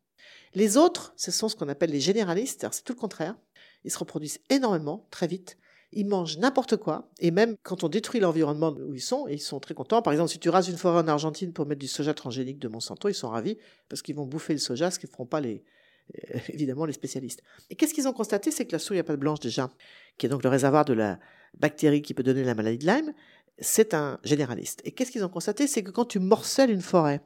Les 0.53 0.77
autres, 0.77 1.13
ce 1.17 1.31
sont 1.31 1.49
ce 1.49 1.55
qu'on 1.55 1.67
appelle 1.67 1.91
les 1.91 1.99
généralistes, 1.99 2.65
c'est 2.71 2.83
tout 2.83 2.93
le 2.93 2.99
contraire. 2.99 3.35
Ils 3.83 3.91
se 3.91 3.99
reproduisent 3.99 4.39
énormément, 4.49 5.07
très 5.11 5.27
vite, 5.27 5.57
ils 5.91 6.07
mangent 6.07 6.37
n'importe 6.37 6.77
quoi. 6.77 7.09
Et 7.19 7.31
même 7.31 7.55
quand 7.63 7.83
on 7.83 7.89
détruit 7.89 8.19
l'environnement 8.19 8.71
où 8.71 8.93
ils 8.93 9.01
sont, 9.01 9.27
ils 9.27 9.41
sont 9.41 9.59
très 9.59 9.73
contents. 9.73 10.01
Par 10.01 10.13
exemple, 10.13 10.29
si 10.29 10.39
tu 10.39 10.49
rases 10.49 10.67
une 10.67 10.77
forêt 10.77 10.99
en 10.99 11.07
Argentine 11.07 11.53
pour 11.53 11.65
mettre 11.65 11.79
du 11.79 11.87
soja 11.87 12.13
transgénique 12.13 12.59
de 12.59 12.67
Monsanto, 12.67 13.09
ils 13.09 13.13
sont 13.13 13.29
ravis 13.29 13.57
parce 13.89 14.01
qu'ils 14.01 14.15
vont 14.15 14.25
bouffer 14.25 14.53
le 14.53 14.59
soja, 14.59 14.91
ce 14.91 14.99
qu'ils 14.99 15.09
ne 15.09 15.13
feront 15.13 15.25
pas 15.25 15.39
les, 15.41 15.63
euh, 16.33 16.39
évidemment 16.49 16.85
les 16.85 16.93
spécialistes. 16.93 17.41
Et 17.69 17.75
qu'est-ce 17.75 17.93
qu'ils 17.93 18.07
ont 18.07 18.13
constaté? 18.13 18.51
C'est 18.51 18.65
que 18.65 18.73
la 18.73 18.79
souris 18.79 18.99
à 18.99 19.03
pattes 19.03 19.19
blanche 19.19 19.39
déjà, 19.39 19.71
qui 20.17 20.25
est 20.25 20.29
donc 20.29 20.43
le 20.43 20.49
réservoir 20.49 20.85
de 20.85 20.93
la 20.93 21.19
bactérie 21.57 22.01
qui 22.01 22.13
peut 22.13 22.23
donner 22.23 22.43
la 22.43 22.55
maladie 22.55 22.77
de 22.77 22.85
Lyme, 22.85 23.13
c'est 23.59 23.93
un 23.93 24.19
généraliste. 24.23 24.81
Et 24.83 24.91
qu'est-ce 24.91 25.11
qu'ils 25.11 25.23
ont 25.23 25.29
constaté? 25.29 25.67
C'est 25.67 25.83
que 25.83 25.91
quand 25.91 26.05
tu 26.05 26.19
morcelles 26.19 26.71
une 26.71 26.81
forêt, 26.81 27.21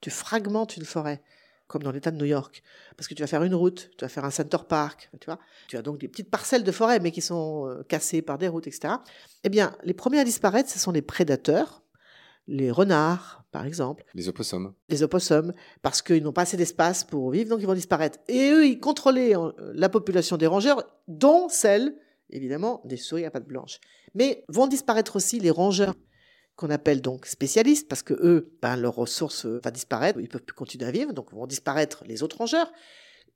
tu 0.00 0.10
fragmentes 0.10 0.76
une 0.76 0.84
forêt, 0.84 1.22
comme 1.66 1.82
dans 1.82 1.92
l'État 1.92 2.10
de 2.10 2.16
New 2.16 2.24
York, 2.24 2.62
parce 2.96 3.08
que 3.08 3.14
tu 3.14 3.22
vas 3.22 3.26
faire 3.26 3.42
une 3.42 3.54
route, 3.54 3.90
tu 3.96 4.04
vas 4.04 4.08
faire 4.08 4.24
un 4.24 4.30
center 4.30 4.58
park, 4.68 5.10
tu 5.20 5.26
vois, 5.26 5.38
tu 5.68 5.76
as 5.76 5.82
donc 5.82 5.98
des 5.98 6.08
petites 6.08 6.30
parcelles 6.30 6.64
de 6.64 6.72
forêt, 6.72 7.00
mais 7.00 7.10
qui 7.10 7.22
sont 7.22 7.68
euh, 7.68 7.82
cassées 7.84 8.22
par 8.22 8.38
des 8.38 8.48
routes, 8.48 8.66
etc. 8.66 8.94
Eh 9.44 9.48
bien, 9.48 9.76
les 9.82 9.94
premiers 9.94 10.20
à 10.20 10.24
disparaître, 10.24 10.68
ce 10.68 10.78
sont 10.78 10.92
les 10.92 11.02
prédateurs, 11.02 11.82
les 12.46 12.70
renards, 12.70 13.44
par 13.50 13.64
exemple. 13.64 14.04
Les 14.14 14.28
opossums. 14.28 14.74
Les 14.88 15.02
opossums, 15.02 15.52
parce 15.82 16.02
qu'ils 16.02 16.22
n'ont 16.22 16.32
pas 16.32 16.42
assez 16.42 16.56
d'espace 16.56 17.04
pour 17.04 17.30
vivre, 17.30 17.48
donc 17.48 17.60
ils 17.60 17.66
vont 17.66 17.74
disparaître. 17.74 18.18
Et 18.28 18.50
eux, 18.50 18.66
ils 18.66 18.78
contrôlaient 18.78 19.36
euh, 19.36 19.52
la 19.74 19.88
population 19.88 20.36
des 20.36 20.46
rongeurs, 20.46 20.84
dont 21.08 21.48
celle, 21.48 21.96
évidemment, 22.30 22.82
des 22.84 22.96
souris 22.96 23.24
à 23.24 23.30
pattes 23.30 23.46
blanches. 23.46 23.80
Mais 24.14 24.44
vont 24.48 24.66
disparaître 24.66 25.16
aussi 25.16 25.40
les 25.40 25.50
rongeurs 25.50 25.94
qu'on 26.56 26.70
appelle 26.70 27.00
donc 27.00 27.26
spécialistes, 27.26 27.88
parce 27.88 28.02
que 28.02 28.14
eux, 28.14 28.52
ben, 28.62 28.76
leur 28.76 28.94
ressource 28.94 29.46
va 29.46 29.70
disparaître, 29.70 30.20
ils 30.20 30.28
peuvent 30.28 30.42
plus 30.42 30.54
continuer 30.54 30.86
à 30.86 30.90
vivre, 30.90 31.12
donc 31.12 31.32
vont 31.32 31.46
disparaître 31.46 32.04
les 32.06 32.22
autres 32.22 32.38
rongeurs. 32.38 32.72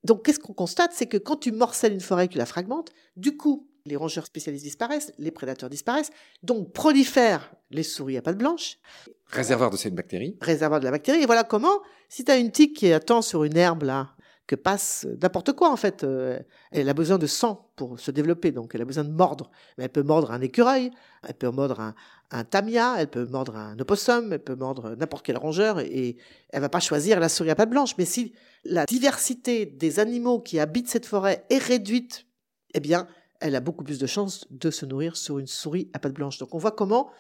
Donc, 0.05 0.25
qu'est-ce 0.25 0.39
qu'on 0.39 0.53
constate? 0.53 0.93
C'est 0.95 1.07
que 1.07 1.17
quand 1.17 1.37
tu 1.37 1.51
morcelles 1.51 1.93
une 1.93 2.01
forêt 2.01 2.29
tu 2.29 2.39
la 2.39 2.47
fragmentes, 2.47 2.91
du 3.17 3.37
coup, 3.37 3.69
les 3.85 3.97
rongeurs 3.97 4.27
spécialistes 4.27 4.65
disparaissent, 4.65 5.13
les 5.19 5.31
prédateurs 5.31 5.71
disparaissent, 5.71 6.11
donc 6.43 6.73
prolifèrent 6.73 7.53
les 7.71 7.83
souris 7.83 8.17
à 8.17 8.23
pattes 8.23 8.39
blanches. 8.39 8.79
Réservoir 9.27 9.71
de 9.71 9.77
cette 9.77 9.95
bactérie. 9.95 10.37
Réservoir 10.41 10.79
de 10.79 10.85
la 10.85 10.93
bactérie. 10.93 11.23
Et 11.23 11.27
voilà 11.27 11.43
comment, 11.43 11.81
si 12.09 12.25
tu 12.25 12.31
as 12.31 12.37
une 12.37 12.53
tique 12.53 12.77
qui 12.77 12.93
attend 12.93 13.23
sur 13.23 13.45
une 13.45 13.57
herbe 13.57 13.83
là, 13.83 14.15
que 14.49 14.57
passe 14.57 15.07
n'importe 15.23 15.53
quoi 15.53 15.71
en 15.71 15.77
fait. 15.77 16.03
Euh, 16.03 16.41
elle 16.73 16.89
a 16.89 16.95
besoin 16.95 17.19
de 17.19 17.27
sang 17.27 17.71
pour 17.77 18.01
se 18.01 18.11
développer, 18.11 18.51
donc 18.51 18.75
elle 18.75 18.81
a 18.81 18.87
besoin 18.87 19.05
de 19.05 19.13
mordre. 19.13 19.51
Mais 19.77 19.85
elle 19.85 19.91
peut 19.91 20.03
mordre 20.03 20.33
un 20.33 20.41
écureuil, 20.41 20.91
elle 21.23 21.35
peut 21.35 21.51
mordre 21.51 21.93
un, 22.31 22.45
tamia, 22.45 22.97
elle 22.99 23.09
peut 23.09 23.27
mordre 23.27 23.57
un 23.57 23.79
opossum, 23.79 24.33
elle 24.33 24.43
peut 24.43 24.57
mordre 24.57 24.97
n'importe 24.97 25.25
quel 25.25 25.37
rongeur, 25.37 25.81
et 25.81 26.17
elle 26.49 26.63
va 26.63 26.71
pas 26.71 26.81
choisir 26.81 27.21
la 27.21 27.29
souris 27.29 27.51
à 27.51 27.55
pattes 27.55 27.71
blanches. 27.71 27.97
Mais 27.99 28.07
si 28.07 28.33
la 28.65 28.87
diversité 28.87 29.67
des 29.67 30.01
animaux 30.01 30.41
qui 30.41 30.59
habitent 30.59 30.89
cette 30.89 31.07
forêt 31.07 31.45
est 31.51 31.63
réduite, 31.63 32.25
eh 32.73 32.81
bien, 32.81 33.07
elle 33.41 33.55
a 33.55 33.61
beaucoup 33.61 33.85
plus 33.85 33.99
de 33.99 34.07
chances 34.07 34.47
de 34.51 34.71
se 34.71 34.87
nourrir 34.87 35.17
sur 35.17 35.39
une 35.39 35.47
souris 35.47 35.91
à 35.93 35.99
pattes 35.99 36.15
blanches. 36.15 36.39
Donc 36.39 36.55
on 36.55 36.59
voit 36.59 36.73
comment 36.73 37.11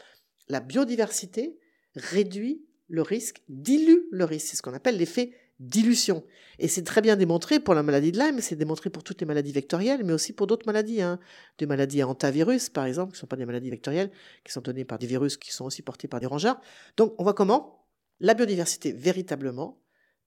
la 0.49 0.61
biodiversité 0.61 1.59
réduit 1.95 2.64
le 2.88 3.03
risque, 3.03 3.43
dilue 3.51 4.09
le 4.11 4.25
risque. 4.25 4.47
C'est 4.47 4.57
ce 4.57 4.62
qu'on 4.62 4.73
appelle 4.73 4.97
l'effet 4.97 5.35
dilution. 5.61 6.25
Et 6.59 6.68
c'est 6.68 6.83
très 6.83 7.01
bien 7.01 7.16
démontré 7.16 7.61
pour 7.61 7.75
la 7.75 7.83
maladie 7.83 8.12
de 8.12 8.18
Lyme, 8.18 8.40
c'est 8.40 8.57
démontré 8.57 8.90
pour 8.90 9.03
toutes 9.03 9.21
les 9.21 9.27
maladies 9.27 9.53
vectorielles, 9.53 10.03
mais 10.05 10.12
aussi 10.12 10.33
pour 10.33 10.47
d'autres 10.47 10.66
maladies. 10.66 11.03
Hein. 11.03 11.18
Des 11.59 11.66
maladies 11.66 12.03
à 12.03 12.09
antivirus, 12.09 12.68
par 12.68 12.85
exemple, 12.85 13.12
qui 13.12 13.16
ne 13.16 13.21
sont 13.21 13.27
pas 13.27 13.37
des 13.37 13.47
maladies 13.47 13.71
vectorielles, 13.71 14.11
qui 14.44 14.53
sont 14.53 14.61
données 14.61 14.85
par 14.85 14.99
des 14.99 15.07
virus 15.07 15.37
qui 15.37 15.53
sont 15.53 15.64
aussi 15.64 15.83
portés 15.83 16.09
par 16.09 16.21
des 16.21 16.27
rongeurs. 16.27 16.61
Donc 16.97 17.14
on 17.18 17.23
voit 17.23 17.35
comment 17.35 17.87
la 18.21 18.35
biodiversité, 18.35 18.92
véritablement, 18.92 19.81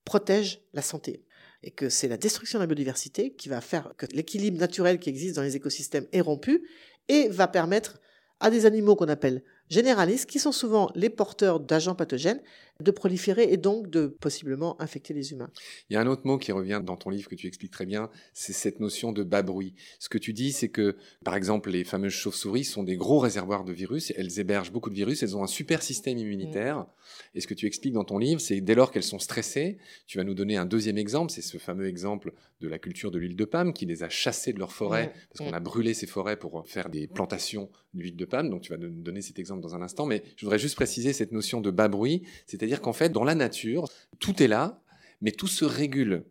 protège 0.04 0.62
la 0.72 0.82
santé. 0.82 1.24
Et 1.62 1.70
que 1.70 1.88
c'est 1.88 2.08
la 2.08 2.16
destruction 2.16 2.58
de 2.58 2.64
la 2.64 2.66
biodiversité 2.66 3.34
qui 3.34 3.48
va 3.48 3.60
faire 3.60 3.92
que 3.96 4.06
l'équilibre 4.12 4.58
naturel 4.58 4.98
qui 4.98 5.10
existe 5.10 5.36
dans 5.36 5.42
les 5.42 5.56
écosystèmes 5.56 6.06
est 6.12 6.20
rompu 6.20 6.66
et 7.08 7.28
va 7.28 7.46
permettre 7.46 8.00
à 8.40 8.50
des 8.50 8.66
animaux 8.66 8.96
qu'on 8.96 9.08
appelle 9.08 9.44
généralistes, 9.72 10.28
qui 10.28 10.38
sont 10.38 10.52
souvent 10.52 10.90
les 10.94 11.10
porteurs 11.10 11.58
d'agents 11.58 11.94
pathogènes, 11.94 12.40
de 12.80 12.90
proliférer 12.90 13.44
et 13.44 13.56
donc 13.56 13.88
de 13.88 14.06
possiblement 14.06 14.80
infecter 14.80 15.14
les 15.14 15.32
humains. 15.32 15.50
Il 15.88 15.94
y 15.94 15.96
a 15.96 16.00
un 16.00 16.06
autre 16.06 16.22
mot 16.24 16.36
qui 16.38 16.52
revient 16.52 16.80
dans 16.84 16.96
ton 16.96 17.10
livre 17.10 17.28
que 17.28 17.34
tu 17.34 17.46
expliques 17.46 17.72
très 17.72 17.86
bien, 17.86 18.10
c'est 18.34 18.52
cette 18.52 18.80
notion 18.80 19.12
de 19.12 19.22
bas 19.22 19.42
bruit. 19.42 19.74
Ce 19.98 20.08
que 20.08 20.18
tu 20.18 20.32
dis, 20.32 20.52
c'est 20.52 20.68
que, 20.68 20.96
par 21.24 21.36
exemple, 21.36 21.70
les 21.70 21.84
fameuses 21.84 22.12
chauves-souris 22.12 22.64
sont 22.64 22.82
des 22.82 22.96
gros 22.96 23.18
réservoirs 23.18 23.64
de 23.64 23.72
virus, 23.72 24.12
elles 24.16 24.38
hébergent 24.38 24.72
beaucoup 24.72 24.90
de 24.90 24.94
virus, 24.94 25.22
elles 25.22 25.36
ont 25.36 25.42
un 25.42 25.48
super 25.48 25.82
système 25.82 26.18
immunitaire. 26.18 26.78
Mm. 26.78 26.86
Et 27.34 27.40
ce 27.40 27.46
que 27.46 27.54
tu 27.54 27.66
expliques 27.66 27.94
dans 27.94 28.04
ton 28.04 28.18
livre, 28.18 28.40
c'est 28.40 28.60
dès 28.60 28.74
lors 28.74 28.90
qu'elles 28.90 29.02
sont 29.02 29.18
stressées, 29.18 29.78
tu 30.06 30.18
vas 30.18 30.24
nous 30.24 30.34
donner 30.34 30.56
un 30.56 30.66
deuxième 30.66 30.98
exemple, 30.98 31.32
c'est 31.32 31.42
ce 31.42 31.58
fameux 31.58 31.86
exemple 31.86 32.32
de 32.62 32.68
la 32.68 32.78
culture 32.78 33.10
de 33.10 33.18
l'huile 33.18 33.36
de 33.36 33.44
palme 33.44 33.72
qui 33.72 33.84
les 33.84 34.02
a 34.02 34.08
chassées 34.08 34.52
de 34.52 34.58
leur 34.58 34.72
forêt, 34.72 35.06
mm. 35.06 35.10
parce 35.28 35.38
qu'on 35.40 35.52
mm. 35.52 35.54
a 35.54 35.60
brûlé 35.60 35.94
ces 35.94 36.06
forêts 36.06 36.38
pour 36.38 36.66
faire 36.66 36.88
des 36.88 37.08
plantations 37.08 37.70
d'huile 37.92 38.16
de 38.16 38.24
palme. 38.24 38.48
Donc 38.48 38.62
tu 38.62 38.70
vas 38.70 38.78
nous 38.78 38.88
donner 38.88 39.20
cet 39.20 39.38
exemple 39.38 39.60
dans 39.60 39.74
un 39.74 39.82
instant, 39.82 40.06
mais 40.06 40.22
je 40.36 40.46
voudrais 40.46 40.58
juste 40.58 40.76
préciser 40.76 41.12
cette 41.12 41.32
notion 41.32 41.60
de 41.60 41.70
bas 41.70 41.88
bruit, 41.88 42.22
c'est-à-dire 42.46 42.80
qu'en 42.80 42.92
fait, 42.92 43.10
dans 43.10 43.24
la 43.24 43.34
nature, 43.34 43.86
tout 44.18 44.42
est 44.42 44.48
là, 44.48 44.82
mais 45.22 45.30
tout 45.30 45.46
se 45.46 45.64
régule. 45.64 46.24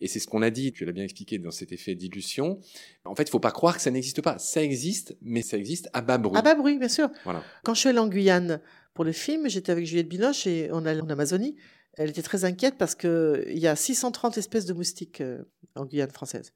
Et 0.00 0.08
c'est 0.08 0.18
ce 0.18 0.26
qu'on 0.26 0.42
a 0.42 0.50
dit, 0.50 0.72
tu 0.72 0.84
l'as 0.84 0.92
bien 0.92 1.04
expliqué 1.04 1.38
dans 1.38 1.50
cet 1.50 1.70
effet 1.70 1.94
dilution. 1.94 2.58
En 3.04 3.14
fait, 3.14 3.24
il 3.24 3.30
faut 3.30 3.40
pas 3.40 3.50
croire 3.50 3.76
que 3.76 3.82
ça 3.82 3.90
n'existe 3.90 4.22
pas. 4.22 4.38
Ça 4.38 4.62
existe, 4.62 5.16
mais 5.20 5.42
ça 5.42 5.58
existe 5.58 5.88
à 5.92 6.00
bas 6.00 6.18
bruit. 6.18 6.38
À 6.38 6.42
bas 6.42 6.54
bruit, 6.54 6.78
bien 6.78 6.88
sûr. 6.88 7.10
Voilà. 7.24 7.44
Quand 7.62 7.74
je 7.74 7.80
suis 7.80 7.88
allée 7.90 7.98
en 7.98 8.08
Guyane 8.08 8.60
pour 8.94 9.04
le 9.04 9.12
film, 9.12 9.48
j'étais 9.48 9.70
avec 9.70 9.86
Juliette 9.86 10.08
Binoche 10.08 10.46
et 10.46 10.70
on 10.72 10.86
allait 10.86 11.02
en 11.02 11.10
Amazonie. 11.10 11.56
Elle 11.98 12.10
était 12.10 12.22
très 12.22 12.44
inquiète 12.44 12.76
parce 12.78 12.94
qu'il 12.94 13.58
y 13.58 13.66
a 13.66 13.76
630 13.76 14.38
espèces 14.38 14.64
de 14.66 14.72
moustiques 14.72 15.20
euh, 15.20 15.42
en 15.74 15.84
Guyane 15.84 16.10
française. 16.10 16.52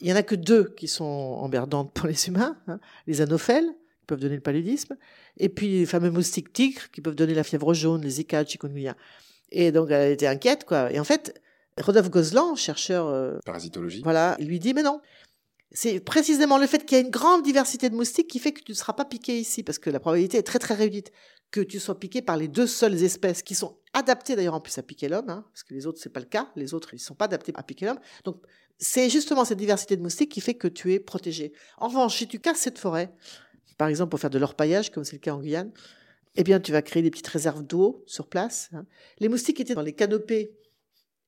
Il 0.00 0.08
y 0.08 0.12
en 0.12 0.16
a 0.16 0.22
que 0.22 0.34
deux 0.34 0.74
qui 0.76 0.88
sont 0.88 1.04
emmerdantes 1.04 1.92
pour 1.94 2.06
les 2.06 2.28
humains, 2.28 2.56
hein. 2.66 2.78
les 3.06 3.20
anophèles, 3.20 3.66
qui 4.00 4.06
peuvent 4.06 4.20
donner 4.20 4.34
le 4.34 4.42
paludisme, 4.42 4.96
et 5.38 5.48
puis 5.48 5.68
les 5.78 5.86
fameux 5.86 6.10
moustiques 6.10 6.52
tigres 6.52 6.90
qui 6.92 7.00
peuvent 7.00 7.14
donner 7.14 7.34
la 7.34 7.44
fièvre 7.44 7.72
jaune, 7.72 8.02
les 8.02 8.10
Zika, 8.10 8.42
le 8.42 8.48
chikungunya. 8.48 8.96
Et 9.50 9.72
donc 9.72 9.90
elle 9.90 10.12
était 10.12 10.26
inquiète, 10.26 10.64
quoi. 10.64 10.92
Et 10.92 11.00
en 11.00 11.04
fait, 11.04 11.40
Rodolphe 11.80 12.10
Gozlan, 12.10 12.54
chercheur. 12.54 13.06
Euh, 13.06 13.38
Parasitologie. 13.46 14.02
Voilà, 14.02 14.36
il 14.38 14.48
lui 14.48 14.58
dit 14.58 14.74
Mais 14.74 14.82
non, 14.82 15.00
c'est 15.70 16.00
précisément 16.00 16.58
le 16.58 16.66
fait 16.66 16.84
qu'il 16.84 16.98
y 16.98 17.00
a 17.00 17.04
une 17.04 17.10
grande 17.10 17.42
diversité 17.42 17.88
de 17.88 17.94
moustiques 17.94 18.28
qui 18.28 18.38
fait 18.38 18.52
que 18.52 18.62
tu 18.62 18.72
ne 18.72 18.76
seras 18.76 18.92
pas 18.92 19.04
piqué 19.04 19.38
ici, 19.38 19.62
parce 19.62 19.78
que 19.78 19.90
la 19.90 20.00
probabilité 20.00 20.38
est 20.38 20.42
très 20.42 20.58
très 20.58 20.74
réduite 20.74 21.10
que 21.54 21.60
tu 21.60 21.78
sois 21.78 22.00
piqué 22.00 22.20
par 22.20 22.36
les 22.36 22.48
deux 22.48 22.66
seules 22.66 23.00
espèces 23.04 23.44
qui 23.44 23.54
sont 23.54 23.78
adaptées 23.92 24.34
d'ailleurs 24.34 24.54
en 24.54 24.60
plus 24.60 24.76
à 24.76 24.82
piquer 24.82 25.08
l'homme, 25.08 25.30
hein, 25.30 25.46
parce 25.52 25.62
que 25.62 25.72
les 25.72 25.86
autres 25.86 26.00
c'est 26.02 26.12
pas 26.12 26.18
le 26.18 26.26
cas, 26.26 26.50
les 26.56 26.74
autres 26.74 26.94
ils 26.94 26.98
sont 26.98 27.14
pas 27.14 27.26
adaptés 27.26 27.52
à 27.54 27.62
piquer 27.62 27.86
l'homme. 27.86 28.00
Donc 28.24 28.42
c'est 28.76 29.08
justement 29.08 29.44
cette 29.44 29.58
diversité 29.58 29.96
de 29.96 30.02
moustiques 30.02 30.32
qui 30.32 30.40
fait 30.40 30.54
que 30.54 30.66
tu 30.66 30.92
es 30.92 30.98
protégé. 30.98 31.52
En 31.78 31.86
revanche, 31.86 32.18
si 32.18 32.26
tu 32.26 32.40
casses 32.40 32.58
cette 32.58 32.80
forêt, 32.80 33.14
par 33.78 33.86
exemple 33.86 34.10
pour 34.10 34.18
faire 34.18 34.30
de 34.30 34.38
l'orpaillage, 34.40 34.90
comme 34.90 35.04
c'est 35.04 35.12
le 35.12 35.20
cas 35.20 35.32
en 35.32 35.38
Guyane, 35.38 35.70
eh 36.34 36.42
bien, 36.42 36.58
tu 36.58 36.72
vas 36.72 36.82
créer 36.82 37.04
des 37.04 37.12
petites 37.12 37.28
réserves 37.28 37.62
d'eau 37.62 38.02
sur 38.08 38.26
place. 38.28 38.70
Hein. 38.72 38.84
Les 39.20 39.28
moustiques 39.28 39.56
qui 39.56 39.62
étaient 39.62 39.76
dans 39.76 39.82
les 39.82 39.92
canopées 39.92 40.50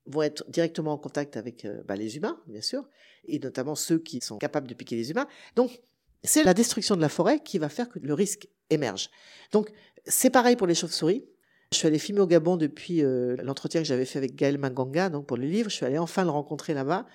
vont 0.05 0.23
être 0.23 0.43
directement 0.49 0.91
en 0.91 0.97
contact 0.97 1.37
avec 1.37 1.63
euh, 1.63 1.83
bah, 1.85 1.95
les 1.95 2.17
humains, 2.17 2.41
bien 2.47 2.61
sûr, 2.61 2.85
et 3.29 3.39
notamment 3.39 3.75
ceux 3.75 3.99
qui 3.99 4.19
sont 4.19 4.37
capables 4.37 4.67
de 4.67 4.73
piquer 4.73 4.97
les 4.97 5.09
humains. 5.09 5.27
Donc, 5.55 5.79
c'est 6.25 6.43
la 6.43 6.53
destruction 6.53 6.97
de 6.97 7.01
la 7.01 7.07
forêt 7.07 7.39
qui 7.39 7.57
va 7.59 7.69
faire 7.69 7.87
que 7.87 7.99
le 7.99 8.13
risque 8.13 8.49
émergent. 8.69 9.09
Donc, 9.53 9.71
c'est 10.07 10.29
pareil 10.29 10.55
pour 10.55 10.67
les 10.67 10.75
chauves-souris. 10.75 11.25
Je 11.71 11.77
suis 11.77 11.87
allée 11.87 11.99
filmer 11.99 12.21
au 12.21 12.27
Gabon 12.27 12.55
depuis 12.55 13.03
euh, 13.03 13.35
l'entretien 13.43 13.81
que 13.81 13.87
j'avais 13.87 14.05
fait 14.05 14.17
avec 14.17 14.35
Gaël 14.35 14.57
Manganga, 14.57 15.09
donc 15.09 15.25
pour 15.25 15.37
le 15.37 15.45
livre. 15.45 15.69
Je 15.69 15.75
suis 15.75 15.85
allée 15.85 15.97
enfin 15.97 16.23
le 16.23 16.29
rencontrer 16.29 16.73
là-bas. 16.73 17.05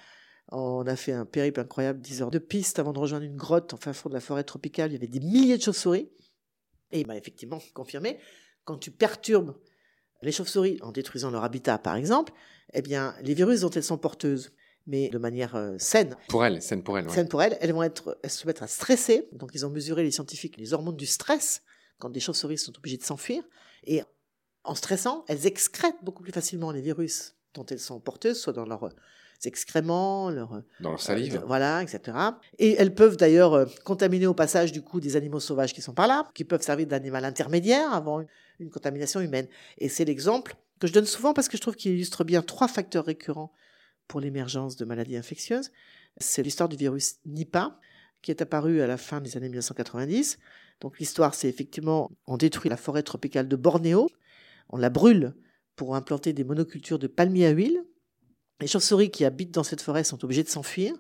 On 0.51 0.87
a 0.87 0.97
fait 0.97 1.13
un 1.13 1.25
périple 1.25 1.61
incroyable, 1.61 2.01
10 2.01 2.23
heures 2.23 2.31
de 2.31 2.39
piste 2.39 2.79
avant 2.79 2.93
de 2.93 2.99
rejoindre 2.99 3.25
une 3.25 3.37
grotte 3.37 3.73
en 3.73 3.79
fin 3.79 3.95
fond 3.95 4.11
de 4.11 4.15
la 4.15 4.21
forêt 4.21 4.45
tropicale. 4.45 4.91
Il 4.91 4.95
y 4.95 4.97
avait 4.97 5.07
des 5.07 5.21
milliers 5.21 5.57
de 5.57 5.63
chauves-souris. 5.63 6.11
Et 6.91 7.01
il 7.01 7.07
m'a 7.07 7.17
effectivement 7.17 7.59
confirmé, 7.73 8.19
quand 8.65 8.77
tu 8.77 8.91
perturbes 8.91 9.55
les 10.21 10.33
chauves-souris 10.33 10.79
en 10.83 10.93
détruisant 10.93 11.31
leur 11.31 11.43
habitat, 11.43 11.79
par 11.79 11.97
exemple, 11.97 12.35
eh 12.75 12.83
bien, 12.83 13.15
les 13.23 13.33
virus 13.33 13.63
dont 13.63 13.71
elles 13.71 13.83
sont 13.83 13.97
porteuses, 13.97 14.53
mais 14.87 15.09
de 15.09 15.17
manière 15.17 15.57
euh, 15.57 15.77
saine. 15.79 16.17
Pour 16.29 16.45
elles, 16.45 16.61
saine 16.61 16.83
pour 16.83 16.99
elles. 16.99 17.09
Saine 17.11 17.29
pour 17.29 17.43
elles, 17.43 17.57
elles 17.63 17.73
vont 17.73 17.83
être, 17.83 18.19
elles 18.23 18.31
se 18.31 18.47
mettre 18.47 18.63
à 18.63 18.67
stresser. 18.67 19.29
Donc, 19.33 19.53
ils 19.55 19.65
ont 19.65 19.71
mesuré 19.71 20.03
les 20.03 20.11
scientifiques 20.11 20.59
les 20.59 20.75
hormones 20.75 20.97
du 20.97 21.07
stress 21.07 21.63
quand 21.99 22.11
des 22.11 22.21
chauves-souris 22.21 22.59
sont 22.59 22.77
obligées 22.77 22.99
de 22.99 23.03
s'enfuir. 23.03 23.43
Et 23.85 24.03
en 24.65 24.75
stressant, 24.75 25.25
elles 25.29 25.47
excrètent 25.47 26.03
beaucoup 26.03 26.23
plus 26.23 26.33
facilement 26.33 26.71
les 26.71 26.81
virus 26.81 27.37
dont 27.55 27.67
elles 27.67 27.81
sont 27.81 28.01
porteuses, 28.01 28.41
soit 28.41 28.53
dans 28.53 28.65
leurs 28.65 28.91
excréments, 29.45 30.31
leur, 30.31 30.63
dans 30.81 30.91
leur 30.91 31.01
salive. 31.01 31.37
Euh, 31.37 31.47
voilà, 31.47 31.83
etc. 31.83 32.17
Et 32.59 32.75
elles 32.79 32.95
peuvent 32.95 33.17
d'ailleurs 33.17 33.55
euh, 33.55 33.67
contaminer 33.85 34.27
au 34.27 34.35
passage 34.35 34.73
du 34.73 34.83
coup 34.83 35.01
des 35.01 35.17
animaux 35.17 35.41
sauvages 35.41 35.75
qui 35.75 35.83
sont 35.83 35.95
par 35.95 36.07
là, 36.07 36.29
qui 36.35 36.45
peuvent 36.45 36.63
servir 36.63 36.87
d'animal 36.87 37.25
intermédiaire 37.25 37.93
avant 37.93 38.25
une 38.59 38.71
contamination 38.71 39.21
humaine. 39.21 39.49
Et 39.79 39.89
c'est 39.89 40.05
l'exemple 40.05 40.55
que 40.79 40.87
je 40.87 40.93
donne 40.93 41.07
souvent 41.07 41.33
parce 41.33 41.49
que 41.49 41.57
je 41.57 41.63
trouve 41.63 41.77
qu'il 41.77 41.93
illustre 41.93 42.25
bien 42.25 42.43
trois 42.43 42.69
facteurs 42.69 43.05
récurrents 43.05 43.53
pour 44.09 44.21
l'émergence 44.21 44.77
de 44.77 44.85
maladies 44.85 45.17
infectieuses. 45.17 45.71
C'est 46.19 46.43
l'histoire 46.43 46.69
du 46.69 46.77
virus 46.77 47.17
Nipah, 47.25 47.79
qui 48.21 48.31
est 48.31 48.43
apparu 48.43 48.81
à 48.81 48.87
la 48.87 48.97
fin 48.97 49.21
des 49.21 49.37
années 49.37 49.49
1990. 49.49 50.39
Donc 50.81 50.99
l'histoire, 50.99 51.35
c'est 51.35 51.49
effectivement, 51.49 52.11
on 52.27 52.37
détruit 52.37 52.71
la 52.71 52.77
forêt 52.77 53.03
tropicale 53.03 53.49
de 53.49 53.57
Bornéo, 53.57 54.09
on 54.69 54.77
la 54.77 54.91
brûle 54.91 55.35
pour 55.77 55.95
implanter 55.95 56.33
des 56.33 56.45
monocultures 56.45 56.99
de 56.99 57.07
palmiers 57.07 57.47
à 57.47 57.51
huile. 57.51 57.85
Les 58.61 58.67
chauves-souris 58.67 59.11
qui 59.11 59.25
habitent 59.25 59.53
dans 59.53 59.65
cette 59.65 59.81
forêt 59.81 60.05
sont 60.05 60.23
obligées 60.25 60.45
de 60.45 60.49
s'enfuir. 60.49 60.95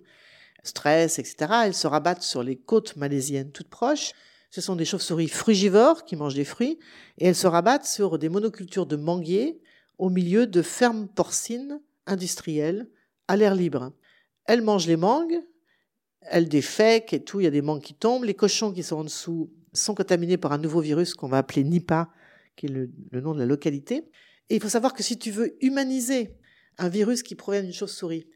Stress, 0.65 1.19
etc. 1.19 1.53
Elles 1.65 1.75
se 1.75 1.87
rabattent 1.87 2.23
sur 2.23 2.43
les 2.43 2.57
côtes 2.57 2.97
malaisiennes 2.97 3.53
toutes 3.53 3.69
proches. 3.69 4.13
Ce 4.51 4.61
sont 4.61 4.77
des 4.77 4.85
chauves-souris 4.85 5.29
frugivores 5.29 6.05
qui 6.05 6.15
mangent 6.15 6.35
des 6.35 6.45
fruits 6.45 6.79
et 7.19 7.27
elles 7.27 7.35
se 7.35 7.47
rabattent 7.47 7.87
sur 7.87 8.19
des 8.19 8.29
monocultures 8.29 8.87
de 8.87 8.97
manguiers 8.97 9.61
au 9.99 10.11
milieu 10.11 10.47
de 10.47 10.63
fermes 10.63 11.09
porcines 11.09 11.81
industrielles 12.07 12.89
à 13.29 13.37
l'air 13.37 13.55
libre. 13.55 13.93
Elles 14.45 14.63
mangent 14.63 14.87
les 14.87 14.97
mangues, 14.97 15.41
elles 16.21 16.49
défèquent 16.49 17.13
et 17.13 17.25
tout, 17.25 17.41
il 17.41 17.45
y 17.45 17.47
a 17.47 17.51
des 17.51 17.63
mangues 17.63 17.83
qui 17.83 17.95
tombent. 17.95 18.25
Les 18.25 18.35
cochons 18.35 18.73
qui 18.73 18.83
sont 18.83 18.97
en 18.97 19.05
dessous 19.05 19.51
sont 19.73 19.95
contaminés 19.95 20.37
par 20.37 20.53
un 20.53 20.59
nouveau 20.59 20.81
virus 20.81 21.15
qu'on 21.15 21.29
va 21.29 21.39
appeler 21.39 21.65
Nipah, 21.65 22.09
qui 22.57 22.67
est 22.67 22.69
le, 22.69 22.91
nom 23.21 23.35
de 23.35 23.39
la 23.39 23.47
localité. 23.47 24.11
Et 24.51 24.57
il 24.57 24.61
faut 24.61 24.69
savoir 24.69 24.93
que 24.93 25.03
si 25.03 25.19
tu 25.19 25.31
veux 25.31 25.57
humaniser 25.65 26.37
un 26.79 26.89
virus 26.89 27.23
qui 27.23 27.35
provient 27.35 27.63
d'une 27.63 27.73
chauve-souris, 27.73 28.27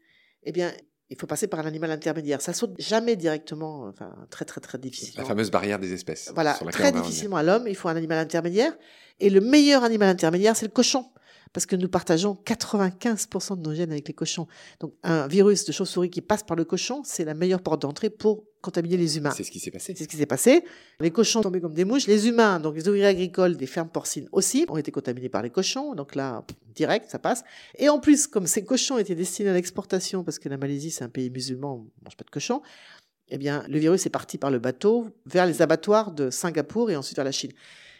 eh 0.43 0.51
bien, 0.51 0.71
il 1.09 1.17
faut 1.19 1.27
passer 1.27 1.47
par 1.47 1.59
un 1.59 1.65
animal 1.65 1.91
intermédiaire. 1.91 2.41
Ça 2.41 2.53
saute 2.53 2.73
jamais 2.79 3.15
directement, 3.15 3.85
enfin 3.85 4.13
très 4.29 4.45
très 4.45 4.59
très 4.59 4.77
difficilement. 4.77 5.23
La 5.23 5.27
fameuse 5.27 5.51
barrière 5.51 5.79
des 5.79 5.93
espèces. 5.93 6.31
Voilà, 6.33 6.53
très 6.71 6.91
difficilement 6.91 7.37
à 7.37 7.43
l'homme. 7.43 7.67
Il 7.67 7.75
faut 7.75 7.87
un 7.87 7.95
animal 7.95 8.17
intermédiaire. 8.17 8.75
Et 9.19 9.29
le 9.29 9.41
meilleur 9.41 9.83
animal 9.83 10.09
intermédiaire, 10.09 10.55
c'est 10.55 10.65
le 10.65 10.71
cochon 10.71 11.05
parce 11.53 11.65
que 11.65 11.75
nous 11.75 11.89
partageons 11.89 12.37
95% 12.45 13.57
de 13.57 13.61
nos 13.61 13.73
gènes 13.73 13.91
avec 13.91 14.07
les 14.07 14.13
cochons. 14.13 14.47
Donc 14.79 14.93
un 15.03 15.27
virus 15.27 15.65
de 15.65 15.71
chauve-souris 15.71 16.09
qui 16.09 16.21
passe 16.21 16.43
par 16.43 16.57
le 16.57 16.65
cochon, 16.65 17.01
c'est 17.03 17.25
la 17.25 17.33
meilleure 17.33 17.61
porte 17.61 17.81
d'entrée 17.81 18.09
pour 18.09 18.43
contaminer 18.61 18.97
les 18.97 19.17
humains. 19.17 19.31
C'est 19.35 19.43
ce 19.43 19.51
qui 19.51 19.59
s'est 19.59 19.71
passé. 19.71 19.93
C'est 19.95 20.03
ce 20.03 20.09
qui 20.09 20.17
s'est 20.17 20.25
passé. 20.25 20.63
Les 20.99 21.11
cochons 21.11 21.41
tombés 21.41 21.61
comme 21.61 21.73
des 21.73 21.85
mouches. 21.85 22.07
Les 22.07 22.27
humains, 22.27 22.59
donc 22.59 22.75
les 22.75 22.87
ouvriers 22.87 23.05
agricoles 23.05 23.55
des 23.55 23.67
fermes 23.67 23.89
porcines 23.89 24.27
aussi, 24.31 24.65
ont 24.67 24.77
été 24.77 24.91
contaminés 24.91 25.29
par 25.29 25.41
les 25.41 25.49
cochons. 25.49 25.95
Donc 25.95 26.15
là, 26.15 26.43
direct, 26.75 27.09
ça 27.09 27.19
passe. 27.19 27.43
Et 27.77 27.89
en 27.89 27.99
plus, 27.99 28.27
comme 28.27 28.47
ces 28.47 28.63
cochons 28.63 28.97
étaient 28.97 29.15
destinés 29.15 29.49
à 29.49 29.53
l'exportation, 29.53 30.23
parce 30.23 30.39
que 30.39 30.49
la 30.49 30.57
Malaisie, 30.57 30.91
c'est 30.91 31.03
un 31.03 31.09
pays 31.09 31.29
musulman, 31.29 31.75
on 31.75 31.77
ne 31.77 32.03
mange 32.03 32.17
pas 32.17 32.25
de 32.25 32.29
cochons, 32.29 32.61
eh 33.29 33.37
bien, 33.37 33.63
le 33.67 33.77
virus 33.77 34.05
est 34.05 34.09
parti 34.09 34.37
par 34.37 34.51
le 34.51 34.59
bateau 34.59 35.09
vers 35.25 35.45
les 35.45 35.61
abattoirs 35.61 36.11
de 36.11 36.29
Singapour 36.29 36.89
et 36.89 36.95
ensuite 36.95 37.17
vers 37.17 37.25
la 37.25 37.31
Chine. 37.31 37.51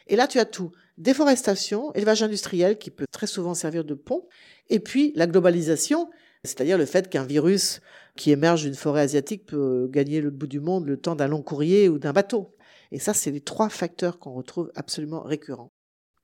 Et 0.07 0.15
là, 0.15 0.27
tu 0.27 0.39
as 0.39 0.45
tout. 0.45 0.71
Déforestation, 0.97 1.93
élevage 1.93 2.23
industriel 2.23 2.77
qui 2.77 2.89
peut 2.89 3.05
très 3.12 3.27
souvent 3.27 3.53
servir 3.53 3.83
de 3.83 3.93
pont, 3.93 4.27
et 4.69 4.79
puis 4.79 5.13
la 5.15 5.27
globalisation, 5.27 6.10
c'est-à-dire 6.43 6.77
le 6.77 6.86
fait 6.86 7.10
qu'un 7.10 7.23
virus 7.23 7.81
qui 8.15 8.31
émerge 8.31 8.63
d'une 8.63 8.73
forêt 8.73 9.01
asiatique 9.01 9.45
peut 9.45 9.88
gagner 9.91 10.21
le 10.21 10.31
bout 10.31 10.47
du 10.47 10.60
monde 10.60 10.88
le 10.88 10.97
temps 10.97 11.15
d'un 11.15 11.27
long 11.27 11.43
courrier 11.43 11.88
ou 11.88 11.99
d'un 11.99 12.13
bateau. 12.13 12.55
Et 12.91 12.99
ça, 12.99 13.13
c'est 13.13 13.31
les 13.31 13.41
trois 13.41 13.69
facteurs 13.69 14.17
qu'on 14.17 14.33
retrouve 14.33 14.71
absolument 14.75 15.21
récurrents. 15.21 15.71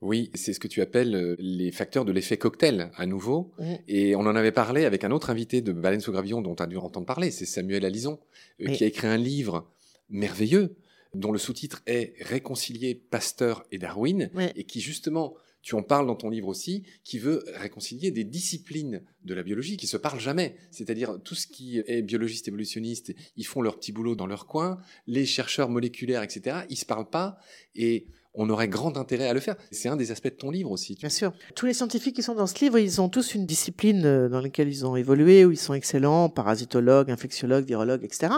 Oui, 0.01 0.31
c'est 0.33 0.51
ce 0.51 0.59
que 0.59 0.67
tu 0.67 0.81
appelles 0.81 1.15
euh, 1.15 1.35
les 1.39 1.71
facteurs 1.71 2.03
de 2.03 2.11
l'effet 2.11 2.35
cocktail 2.35 2.91
à 2.97 3.05
nouveau. 3.05 3.53
Mmh. 3.57 3.73
Et 3.87 4.15
on 4.17 4.21
en 4.21 4.35
avait 4.35 4.51
parlé 4.51 4.83
avec 4.83 5.05
un 5.05 5.11
autre 5.11 5.29
invité 5.29 5.61
de 5.61 5.71
Baleine 5.71 6.01
sous 6.01 6.11
Gravillon 6.11 6.41
dont 6.41 6.55
tu 6.55 6.63
as 6.63 6.67
dû 6.67 6.75
entendre 6.75 7.05
parler, 7.05 7.31
c'est 7.31 7.45
Samuel 7.45 7.85
Alison, 7.85 8.19
euh, 8.61 8.67
qui 8.67 8.83
a 8.83 8.87
écrit 8.87 9.07
un 9.07 9.17
livre 9.17 9.71
merveilleux 10.09 10.75
dont 11.13 11.31
le 11.31 11.39
sous-titre 11.39 11.81
est 11.85 12.13
Réconcilier 12.21 12.95
Pasteur 12.95 13.63
et 13.71 13.77
Darwin, 13.77 14.29
et 14.55 14.63
qui 14.63 14.81
justement, 14.81 15.35
tu 15.61 15.75
en 15.75 15.83
parles 15.83 16.07
dans 16.07 16.15
ton 16.15 16.29
livre 16.29 16.47
aussi, 16.47 16.83
qui 17.03 17.19
veut 17.19 17.43
réconcilier 17.55 18.11
des 18.11 18.23
disciplines 18.23 19.01
de 19.23 19.33
la 19.33 19.43
biologie 19.43 19.77
qui 19.77 19.87
se 19.87 19.97
parlent 19.97 20.19
jamais. 20.19 20.55
C'est-à-dire 20.71 21.19
tout 21.23 21.35
ce 21.35 21.47
qui 21.47 21.79
est 21.79 22.01
biologiste 22.01 22.47
évolutionniste, 22.47 23.13
ils 23.37 23.45
font 23.45 23.61
leur 23.61 23.77
petit 23.79 23.91
boulot 23.91 24.15
dans 24.15 24.27
leur 24.27 24.47
coin, 24.47 24.77
les 25.07 25.25
chercheurs 25.25 25.69
moléculaires, 25.69 26.23
etc., 26.23 26.57
ils 26.69 26.77
se 26.77 26.85
parlent 26.85 27.09
pas, 27.09 27.37
et 27.75 28.07
on 28.33 28.49
aurait 28.49 28.67
grand 28.67 28.97
intérêt 28.97 29.27
à 29.27 29.33
le 29.33 29.39
faire. 29.39 29.55
C'est 29.71 29.89
un 29.89 29.95
des 29.95 30.11
aspects 30.11 30.25
de 30.25 30.29
ton 30.29 30.49
livre 30.49 30.71
aussi. 30.71 30.95
Bien 30.95 31.09
sûr. 31.09 31.33
Tous 31.55 31.65
les 31.65 31.73
scientifiques 31.73 32.15
qui 32.15 32.23
sont 32.23 32.33
dans 32.33 32.47
ce 32.47 32.59
livre, 32.63 32.79
ils 32.79 32.99
ont 32.99 33.09
tous 33.09 33.35
une 33.35 33.45
discipline 33.45 34.05
euh, 34.05 34.29
dans 34.29 34.41
laquelle 34.41 34.69
ils 34.69 34.85
ont 34.85 34.95
évolué, 34.95 35.45
où 35.45 35.51
ils 35.51 35.57
sont 35.57 35.75
excellents, 35.75 36.29
parasitologues, 36.29 37.11
infectiologues, 37.11 37.65
virologues, 37.65 38.03
etc. 38.03 38.33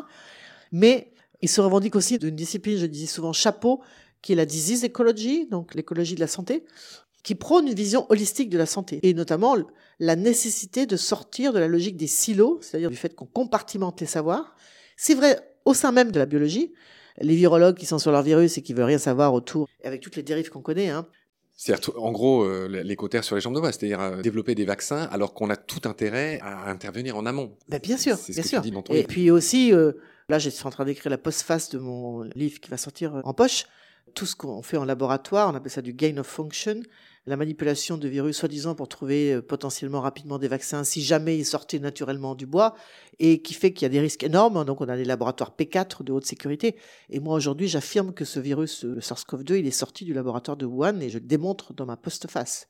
Mais 0.71 1.13
il 1.45 1.47
se 1.47 1.61
revendique 1.61 1.95
aussi 1.95 2.17
d'une 2.17 2.35
discipline, 2.35 2.75
je 2.75 2.87
disais 2.87 3.05
souvent 3.05 3.31
chapeau, 3.31 3.83
qui 4.23 4.33
est 4.33 4.35
la 4.35 4.47
disease 4.47 4.83
ecology, 4.83 5.45
donc 5.45 5.75
l'écologie 5.75 6.15
de 6.15 6.19
la 6.19 6.25
santé, 6.25 6.63
qui 7.21 7.35
prône 7.35 7.67
une 7.67 7.75
vision 7.75 8.07
holistique 8.09 8.49
de 8.49 8.57
la 8.57 8.65
santé, 8.65 8.99
et 9.03 9.13
notamment 9.13 9.55
la 9.99 10.15
nécessité 10.15 10.87
de 10.87 10.97
sortir 10.97 11.53
de 11.53 11.59
la 11.59 11.67
logique 11.67 11.97
des 11.97 12.07
silos, 12.07 12.57
c'est-à-dire 12.61 12.89
du 12.89 12.95
fait 12.95 13.13
qu'on 13.13 13.27
compartimente 13.27 14.01
les 14.01 14.07
savoirs. 14.07 14.55
C'est 14.97 15.13
vrai 15.13 15.37
au 15.65 15.75
sein 15.75 15.91
même 15.91 16.11
de 16.11 16.17
la 16.17 16.25
biologie. 16.25 16.73
Les 17.21 17.35
virologues 17.35 17.77
qui 17.77 17.85
sont 17.85 17.99
sur 17.99 18.11
leur 18.11 18.23
virus 18.23 18.57
et 18.57 18.63
qui 18.63 18.73
veulent 18.73 18.85
rien 18.85 18.97
savoir 18.97 19.31
autour, 19.35 19.69
avec 19.83 20.01
toutes 20.01 20.15
les 20.15 20.23
dérives 20.23 20.49
qu'on 20.49 20.63
connaît, 20.63 20.89
hein, 20.89 21.07
c'est-à-dire, 21.55 21.91
en 21.97 22.11
gros, 22.11 22.43
euh, 22.43 22.83
sur 23.21 23.35
les 23.35 23.41
jambes 23.41 23.55
de 23.55 23.61
bois, 23.61 23.71
c'est-à-dire 23.71 24.01
euh, 24.01 24.21
développer 24.21 24.55
des 24.55 24.65
vaccins 24.65 25.07
alors 25.11 25.33
qu'on 25.33 25.49
a 25.49 25.55
tout 25.55 25.87
intérêt 25.87 26.39
à 26.41 26.69
intervenir 26.69 27.15
en 27.15 27.25
amont. 27.25 27.55
Ben 27.69 27.79
bien 27.79 27.97
sûr, 27.97 28.17
bien 28.27 28.43
sûr. 28.43 28.61
Et 28.89 29.03
puis 29.03 29.31
aussi, 29.31 29.73
euh, 29.73 29.93
Là, 30.27 30.39
je 30.39 30.49
suis 30.49 30.65
en 30.65 30.71
train 30.71 30.85
d'écrire 30.85 31.11
la 31.11 31.19
postface 31.19 31.69
de 31.69 31.77
mon 31.77 32.23
livre 32.35 32.59
qui 32.59 32.71
va 32.71 32.77
sortir 32.77 33.21
en 33.23 33.33
poche. 33.35 33.65
Tout 34.15 34.25
ce 34.25 34.35
qu'on 34.35 34.63
fait 34.63 34.77
en 34.77 34.85
laboratoire, 34.85 35.51
on 35.51 35.55
appelle 35.55 35.71
ça 35.71 35.83
du 35.83 35.93
gain 35.93 36.17
of 36.17 36.25
function, 36.25 36.81
la 37.27 37.37
manipulation 37.37 37.97
de 37.97 38.07
virus 38.07 38.37
soi-disant 38.37 38.73
pour 38.73 38.87
trouver 38.87 39.33
euh, 39.33 39.41
potentiellement 39.41 40.01
rapidement 40.01 40.39
des 40.39 40.47
vaccins 40.47 40.83
si 40.83 41.03
jamais 41.03 41.37
ils 41.37 41.45
sortaient 41.45 41.79
naturellement 41.79 42.33
du 42.33 42.47
bois 42.47 42.75
et 43.19 43.41
qui 43.41 43.53
fait 43.53 43.71
qu'il 43.71 43.83
y 43.83 43.85
a 43.85 43.89
des 43.89 43.99
risques 43.99 44.23
énormes. 44.23 44.65
Donc 44.65 44.81
on 44.81 44.89
a 44.89 44.97
des 44.97 45.05
laboratoires 45.05 45.53
P4 45.57 46.03
de 46.03 46.11
haute 46.11 46.25
sécurité. 46.25 46.75
Et 47.09 47.19
moi 47.19 47.35
aujourd'hui 47.35 47.67
j'affirme 47.67 48.11
que 48.11 48.25
ce 48.25 48.39
virus, 48.39 48.83
le 48.83 49.01
SARS-CoV-2, 49.01 49.59
il 49.59 49.67
est 49.67 49.71
sorti 49.71 50.05
du 50.05 50.13
laboratoire 50.13 50.57
de 50.57 50.65
Wuhan 50.65 51.01
et 51.01 51.09
je 51.09 51.19
le 51.19 51.25
démontre 51.25 51.73
dans 51.73 51.85
ma 51.85 51.97
postface. 51.97 52.67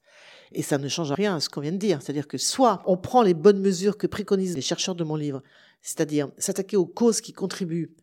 Et 0.51 0.61
ça 0.61 0.77
ne 0.77 0.87
change 0.87 1.11
rien 1.11 1.35
à 1.35 1.39
ce 1.39 1.49
qu'on 1.49 1.61
vient 1.61 1.71
de 1.71 1.77
dire. 1.77 2.01
C'est-à-dire 2.01 2.27
que 2.27 2.37
soit 2.37 2.81
on 2.85 2.97
prend 2.97 3.21
les 3.21 3.33
bonnes 3.33 3.59
mesures 3.59 3.97
que 3.97 4.07
préconisent 4.07 4.55
les 4.55 4.61
chercheurs 4.61 4.95
de 4.95 5.03
mon 5.03 5.15
livre, 5.15 5.41
c'est-à-dire 5.85 6.31
s'attaquer 6.39 6.77
aux 6.77 6.87
causes 6.87 7.21
qui 7.21 7.31
contribuent 7.31 7.95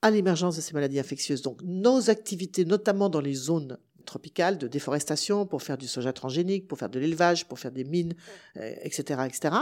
à 0.00 0.10
l'émergence 0.10 0.56
de 0.56 0.62
ces 0.62 0.72
maladies 0.72 0.98
infectieuses. 0.98 1.42
Donc 1.42 1.60
nos 1.62 2.08
activités, 2.08 2.64
notamment 2.64 3.10
dans 3.10 3.20
les 3.20 3.34
zones 3.34 3.76
tropicales 4.06 4.56
de 4.56 4.66
déforestation, 4.66 5.44
pour 5.44 5.62
faire 5.62 5.76
du 5.76 5.86
soja 5.86 6.14
transgénique, 6.14 6.66
pour 6.66 6.78
faire 6.78 6.88
de 6.88 6.98
l'élevage, 6.98 7.46
pour 7.46 7.58
faire 7.58 7.72
des 7.72 7.84
mines, 7.84 8.14
etc., 8.56 9.04
euh, 9.18 9.24
etc. 9.26 9.54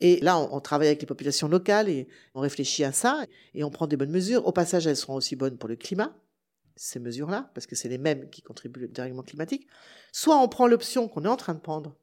Et 0.00 0.20
là, 0.20 0.38
on, 0.38 0.60
travaille 0.60 0.86
avec 0.86 1.00
les 1.00 1.06
populations 1.06 1.48
locales 1.48 1.88
et 1.88 2.06
on 2.36 2.40
réfléchit 2.40 2.84
à 2.84 2.92
ça 2.92 3.24
et 3.54 3.64
on 3.64 3.70
prend 3.70 3.88
des 3.88 3.96
bonnes 3.96 4.12
mesures. 4.12 4.46
Au 4.46 4.52
passage, 4.52 4.86
elles 4.86 4.96
seront 4.96 5.16
aussi 5.16 5.34
bonnes 5.34 5.58
pour 5.58 5.68
le 5.68 5.74
climat, 5.74 6.16
ces 6.76 7.00
mesures-là, 7.00 7.50
parce 7.54 7.66
que 7.66 7.74
c'est 7.74 7.88
les 7.88 7.98
mêmes 7.98 8.30
qui 8.30 8.40
contribuent 8.40 8.84
au 8.84 8.86
dérèglement 8.86 9.24
climatique. 9.24 9.66
Soit 10.12 10.40
on 10.40 10.46
prend 10.46 10.68
l'option 10.68 11.08
qu'on 11.08 11.24
est 11.24 11.28
en 11.28 11.36
train 11.36 11.54
de 11.54 11.58
prendre, 11.58 11.96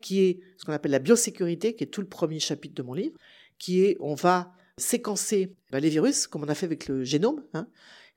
qui 0.00 0.22
est 0.22 0.40
ce 0.56 0.64
qu'on 0.64 0.72
appelle 0.72 0.92
la 0.92 0.98
biosécurité, 1.00 1.76
qui 1.76 1.84
est 1.84 1.88
tout 1.88 2.00
le 2.00 2.08
premier 2.08 2.40
chapitre 2.40 2.74
de 2.74 2.82
mon 2.82 2.94
livre, 2.94 3.18
qui 3.62 3.84
est 3.84 3.96
on 4.00 4.14
va 4.14 4.52
séquencer 4.76 5.54
bah, 5.70 5.78
les 5.78 5.88
virus, 5.88 6.26
comme 6.26 6.42
on 6.42 6.48
a 6.48 6.54
fait 6.54 6.66
avec 6.66 6.88
le 6.88 7.04
génome. 7.04 7.44
Hein. 7.54 7.68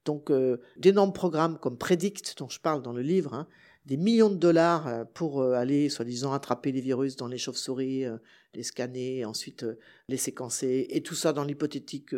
Donc, 0.03 0.31
euh, 0.31 0.57
d'énormes 0.77 1.13
programmes 1.13 1.59
comme 1.59 1.77
Predict, 1.77 2.35
dont 2.39 2.49
je 2.49 2.59
parle 2.59 2.81
dans 2.81 2.93
le 2.93 3.03
livre, 3.03 3.35
hein, 3.35 3.47
des 3.85 3.95
millions 3.95 4.31
de 4.31 4.37
dollars 4.37 4.87
euh, 4.87 5.03
pour 5.13 5.41
euh, 5.41 5.53
aller, 5.53 5.89
soi-disant, 5.89 6.33
attraper 6.33 6.71
les 6.71 6.81
virus 6.81 7.15
dans 7.15 7.27
les 7.27 7.37
chauves-souris, 7.37 8.05
les 8.55 8.63
scanner, 8.63 9.23
ensuite 9.23 9.67
les 10.07 10.17
séquencer, 10.17 10.87
et 10.89 11.03
tout 11.03 11.15
ça 11.15 11.31
dans 11.31 11.43
l'hypothétique 11.43 12.15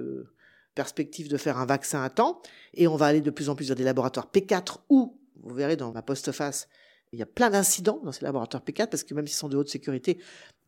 perspective 0.73 1.27
de 1.27 1.35
faire 1.35 1.57
un 1.57 1.65
vaccin 1.65 2.01
à 2.03 2.09
temps, 2.09 2.41
et 2.75 2.87
on 2.87 2.95
va 2.95 3.07
aller 3.07 3.21
de 3.21 3.31
plus 3.31 3.49
en 3.49 3.55
plus 3.55 3.67
vers 3.67 3.75
des 3.75 3.83
laboratoires 3.83 4.31
P4 4.33 4.77
où, 4.89 5.19
vous 5.43 5.55
verrez 5.55 5.75
dans 5.75 5.91
ma 5.91 6.01
postface, 6.01 6.69
il 7.11 7.19
y 7.19 7.21
a 7.21 7.25
plein 7.25 7.49
d'incidents 7.49 7.99
dans 8.03 8.11
ces 8.11 8.23
laboratoires 8.23 8.63
P4 8.63 8.87
parce 8.87 9.03
que 9.03 9.13
même 9.13 9.27
s'ils 9.27 9.37
sont 9.37 9.49
de 9.49 9.57
haute 9.57 9.69
sécurité, 9.69 10.17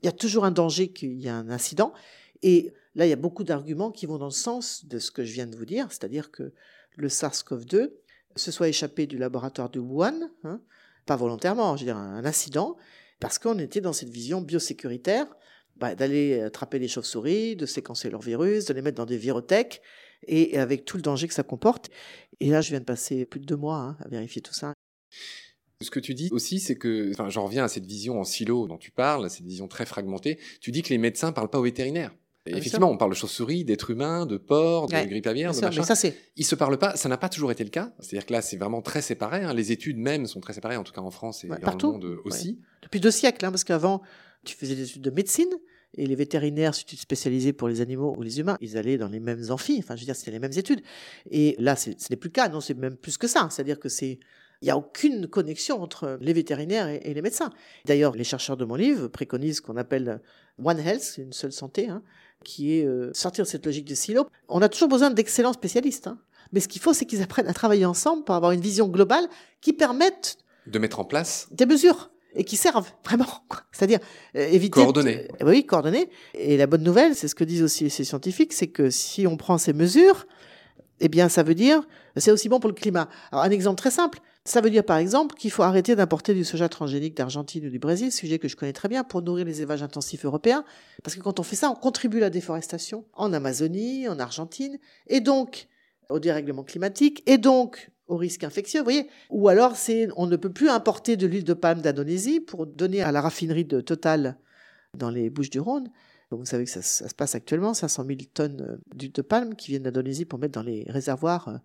il 0.01 0.05
y 0.05 0.09
a 0.09 0.13
toujours 0.13 0.45
un 0.45 0.51
danger 0.51 0.89
qu'il 0.89 1.19
y 1.19 1.27
ait 1.27 1.31
un 1.31 1.49
incident. 1.49 1.93
Et 2.41 2.73
là, 2.95 3.05
il 3.05 3.09
y 3.09 3.13
a 3.13 3.17
beaucoup 3.17 3.43
d'arguments 3.43 3.91
qui 3.91 4.05
vont 4.05 4.17
dans 4.17 4.25
le 4.25 4.31
sens 4.31 4.85
de 4.85 4.99
ce 4.99 5.11
que 5.11 5.23
je 5.23 5.33
viens 5.33 5.47
de 5.47 5.55
vous 5.55 5.65
dire, 5.65 5.87
c'est-à-dire 5.89 6.31
que 6.31 6.53
le 6.95 7.07
SARS-CoV-2 7.07 7.91
se 8.35 8.51
soit 8.51 8.69
échappé 8.69 9.07
du 9.07 9.17
laboratoire 9.17 9.69
de 9.69 9.79
Wuhan, 9.79 10.29
hein, 10.43 10.61
pas 11.05 11.15
volontairement, 11.15 11.75
je 11.75 11.81
veux 11.81 11.91
dire 11.91 11.97
un 11.97 12.25
incident, 12.25 12.77
parce 13.19 13.39
qu'on 13.39 13.59
était 13.59 13.81
dans 13.81 13.93
cette 13.93 14.09
vision 14.09 14.41
biosécuritaire 14.41 15.27
bah, 15.75 15.95
d'aller 15.95 16.41
attraper 16.41 16.79
les 16.79 16.87
chauves-souris, 16.87 17.55
de 17.55 17.65
séquencer 17.65 18.09
leurs 18.09 18.21
virus, 18.21 18.65
de 18.65 18.73
les 18.73 18.81
mettre 18.81 18.97
dans 18.97 19.05
des 19.05 19.17
virothèques, 19.17 19.81
et 20.27 20.57
avec 20.57 20.85
tout 20.85 20.97
le 20.97 21.03
danger 21.03 21.27
que 21.27 21.33
ça 21.33 21.43
comporte. 21.43 21.89
Et 22.39 22.49
là, 22.49 22.61
je 22.61 22.69
viens 22.69 22.79
de 22.79 22.85
passer 22.85 23.25
plus 23.25 23.39
de 23.39 23.45
deux 23.45 23.55
mois 23.55 23.77
hein, 23.77 23.97
à 24.03 24.07
vérifier 24.07 24.41
tout 24.41 24.53
ça. 24.53 24.73
Ce 25.81 25.89
que 25.89 26.01
tu 26.01 26.13
dis 26.13 26.27
aussi, 26.31 26.59
c'est 26.59 26.75
que, 26.75 27.09
enfin, 27.13 27.29
j'en 27.29 27.45
reviens 27.45 27.63
à 27.63 27.69
cette 27.69 27.85
vision 27.85 28.19
en 28.19 28.25
silo 28.25 28.67
dont 28.67 28.77
tu 28.77 28.91
parles, 28.91 29.29
cette 29.29 29.45
vision 29.45 29.69
très 29.69 29.85
fragmentée. 29.85 30.37
Tu 30.59 30.71
dis 30.71 30.81
que 30.81 30.89
les 30.89 30.97
médecins 30.97 31.31
parlent 31.31 31.49
pas 31.49 31.59
aux 31.59 31.63
vétérinaires. 31.63 32.13
Effectivement, 32.45 32.89
on 32.89 32.97
parle 32.97 33.11
de 33.11 33.15
chauves-souris, 33.15 33.65
d'êtres 33.65 33.91
humains, 33.91 34.25
de 34.25 34.37
porcs, 34.37 34.87
de 34.87 35.05
grippe 35.05 35.27
aviaire, 35.27 35.53
de 35.53 35.59
machin. 35.59 35.83
Ça, 35.83 36.09
Ils 36.35 36.45
se 36.45 36.55
parlent 36.55 36.77
pas. 36.77 36.95
Ça 36.95 37.09
n'a 37.09 37.17
pas 37.17 37.29
toujours 37.29 37.51
été 37.51 37.63
le 37.63 37.69
cas. 37.69 37.91
C'est-à-dire 37.99 38.25
que 38.25 38.33
là, 38.33 38.41
c'est 38.41 38.57
vraiment 38.57 38.81
très 38.81 39.01
séparé. 39.01 39.43
Hein. 39.43 39.53
Les 39.53 39.71
études 39.71 39.97
même 39.97 40.25
sont 40.25 40.39
très 40.39 40.53
séparées, 40.53 40.77
en 40.77 40.83
tout 40.83 40.93
cas 40.93 41.01
en 41.01 41.11
France 41.11 41.43
et 41.43 41.47
dans 41.47 41.55
le 41.55 41.87
monde 41.87 42.19
aussi. 42.25 42.59
Depuis 42.83 42.99
deux 42.99 43.11
siècles, 43.11 43.45
hein, 43.45 43.51
parce 43.51 43.63
qu'avant, 43.63 44.01
tu 44.45 44.55
faisais 44.55 44.75
des 44.75 44.83
études 44.83 45.01
de 45.01 45.11
médecine. 45.11 45.49
Et 45.95 46.05
les 46.05 46.15
vétérinaires, 46.15 46.75
si 46.75 46.85
tu 46.85 46.95
te 46.95 47.01
spécialisais 47.01 47.51
pour 47.51 47.67
les 47.67 47.81
animaux 47.81 48.13
ou 48.15 48.21
les 48.21 48.39
humains, 48.39 48.59
ils 48.61 48.77
allaient 48.77 48.99
dans 48.99 49.07
les 49.07 49.19
mêmes 49.19 49.43
amphis. 49.49 49.77
Enfin, 49.79 49.95
je 49.95 50.01
veux 50.01 50.05
dire, 50.05 50.15
c'était 50.15 50.29
les 50.29 50.37
mêmes 50.37 50.53
études. 50.55 50.81
Et 51.31 51.55
là, 51.57 51.75
ce 51.75 51.89
n'est 51.89 52.15
plus 52.15 52.27
le 52.27 52.33
cas. 52.33 52.47
Non, 52.47 52.61
c'est 52.61 52.75
même 52.75 52.95
plus 52.95 53.17
que 53.17 53.27
ça. 53.27 53.47
C'est-à-dire 53.49 53.79
que 53.79 53.89
c'est 53.89 54.19
il 54.61 54.65
n'y 54.65 54.71
a 54.71 54.77
aucune 54.77 55.27
connexion 55.27 55.81
entre 55.81 56.17
les 56.19 56.33
vétérinaires 56.33 56.89
et, 56.89 57.13
les 57.13 57.21
médecins. 57.21 57.49
D'ailleurs, 57.85 58.13
les 58.15 58.25
chercheurs 58.25 58.57
de 58.57 58.65
mon 58.65 58.75
livre 58.75 59.07
préconisent 59.07 59.57
ce 59.57 59.61
qu'on 59.61 59.77
appelle 59.77 60.21
One 60.61 60.79
Health, 60.79 61.15
une 61.17 61.31
seule 61.31 61.53
santé, 61.53 61.87
hein, 61.87 62.03
qui 62.43 62.77
est 62.77 62.85
euh, 62.85 63.11
sortir 63.13 63.45
de 63.45 63.49
cette 63.49 63.65
logique 63.65 63.85
de 63.85 63.95
silo. 63.95 64.27
On 64.47 64.61
a 64.61 64.69
toujours 64.69 64.89
besoin 64.89 65.09
d'excellents 65.09 65.53
spécialistes. 65.53 66.07
Hein. 66.07 66.17
Mais 66.51 66.59
ce 66.59 66.67
qu'il 66.67 66.81
faut, 66.81 66.93
c'est 66.93 67.05
qu'ils 67.05 67.21
apprennent 67.21 67.47
à 67.47 67.53
travailler 67.53 67.85
ensemble 67.85 68.23
pour 68.23 68.35
avoir 68.35 68.51
une 68.51 68.61
vision 68.61 68.87
globale 68.87 69.27
qui 69.61 69.73
permette 69.73 70.37
de 70.67 70.79
mettre 70.79 70.99
en 70.99 71.05
place 71.05 71.47
des 71.51 71.65
mesures 71.65 72.11
et 72.35 72.43
qui 72.43 72.57
servent 72.57 72.91
vraiment. 73.05 73.27
C'est-à-dire 73.71 73.99
euh, 74.35 74.47
éviter. 74.47 74.81
Coordonner. 74.81 75.27
oui, 75.43 75.65
coordonner. 75.65 76.09
Et 76.33 76.57
la 76.57 76.67
bonne 76.67 76.83
nouvelle, 76.83 77.15
c'est 77.15 77.27
ce 77.27 77.35
que 77.35 77.43
disent 77.43 77.63
aussi 77.63 77.89
ces 77.89 78.03
scientifiques, 78.03 78.53
c'est 78.53 78.67
que 78.67 78.89
si 78.89 79.27
on 79.27 79.37
prend 79.37 79.57
ces 79.57 79.73
mesures, 79.73 80.27
eh 80.99 81.07
bien, 81.07 81.29
ça 81.29 81.43
veut 81.43 81.55
dire, 81.55 81.81
c'est 82.17 82.31
aussi 82.31 82.49
bon 82.49 82.59
pour 82.59 82.69
le 82.69 82.75
climat. 82.75 83.09
Alors, 83.31 83.43
un 83.43 83.51
exemple 83.51 83.77
très 83.77 83.91
simple. 83.91 84.19
Ça 84.45 84.61
veut 84.61 84.69
dire, 84.69 84.83
par 84.83 84.97
exemple, 84.97 85.35
qu'il 85.35 85.51
faut 85.51 85.63
arrêter 85.63 85.95
d'importer 85.95 86.33
du 86.33 86.43
soja 86.43 86.69
transgénique 86.69 87.15
d'Argentine 87.15 87.67
ou 87.67 87.69
du 87.69 87.79
Brésil, 87.79 88.11
sujet 88.11 88.39
que 88.39 88.47
je 88.47 88.55
connais 88.55 88.73
très 88.73 88.87
bien, 88.87 89.03
pour 89.03 89.21
nourrir 89.21 89.45
les 89.45 89.59
élevages 89.59 89.83
intensifs 89.83 90.25
européens. 90.25 90.63
Parce 91.03 91.15
que 91.15 91.21
quand 91.21 91.39
on 91.39 91.43
fait 91.43 91.55
ça, 91.55 91.69
on 91.69 91.75
contribue 91.75 92.17
à 92.17 92.21
la 92.21 92.29
déforestation 92.29 93.05
en 93.13 93.33
Amazonie, 93.33 94.07
en 94.07 94.17
Argentine, 94.17 94.79
et 95.07 95.19
donc 95.19 95.67
au 96.09 96.19
dérèglement 96.19 96.63
climatique, 96.63 97.21
et 97.27 97.37
donc 97.37 97.91
au 98.07 98.17
risque 98.17 98.43
infectieux, 98.43 98.79
vous 98.79 98.85
voyez. 98.85 99.07
Ou 99.29 99.49
alors, 99.49 99.75
on 100.17 100.25
ne 100.25 100.35
peut 100.35 100.51
plus 100.51 100.69
importer 100.69 101.15
de 101.15 101.27
l'huile 101.27 101.43
de 101.43 101.53
palme 101.53 101.81
d'Indonésie 101.81 102.39
pour 102.39 102.65
donner 102.65 103.01
à 103.01 103.11
la 103.11 103.21
raffinerie 103.21 103.65
de 103.65 103.81
Total 103.81 104.37
dans 104.97 105.11
les 105.11 105.29
Bouches 105.29 105.51
du 105.51 105.59
Rhône. 105.59 105.91
vous 106.31 106.45
savez 106.45 106.63
que 106.63 106.71
ça, 106.71 106.81
se 106.81 107.13
passe 107.13 107.35
actuellement, 107.35 107.75
500 107.75 108.05
000 108.07 108.19
tonnes 108.33 108.61
euh, 108.61 108.77
d'huile 108.95 109.11
de 109.11 109.21
palme 109.21 109.53
qui 109.53 109.67
viennent 109.69 109.83
d'Indonésie 109.83 110.25
pour 110.25 110.39
mettre 110.39 110.53
dans 110.53 110.63
les 110.63 110.85
réservoirs. 110.89 111.59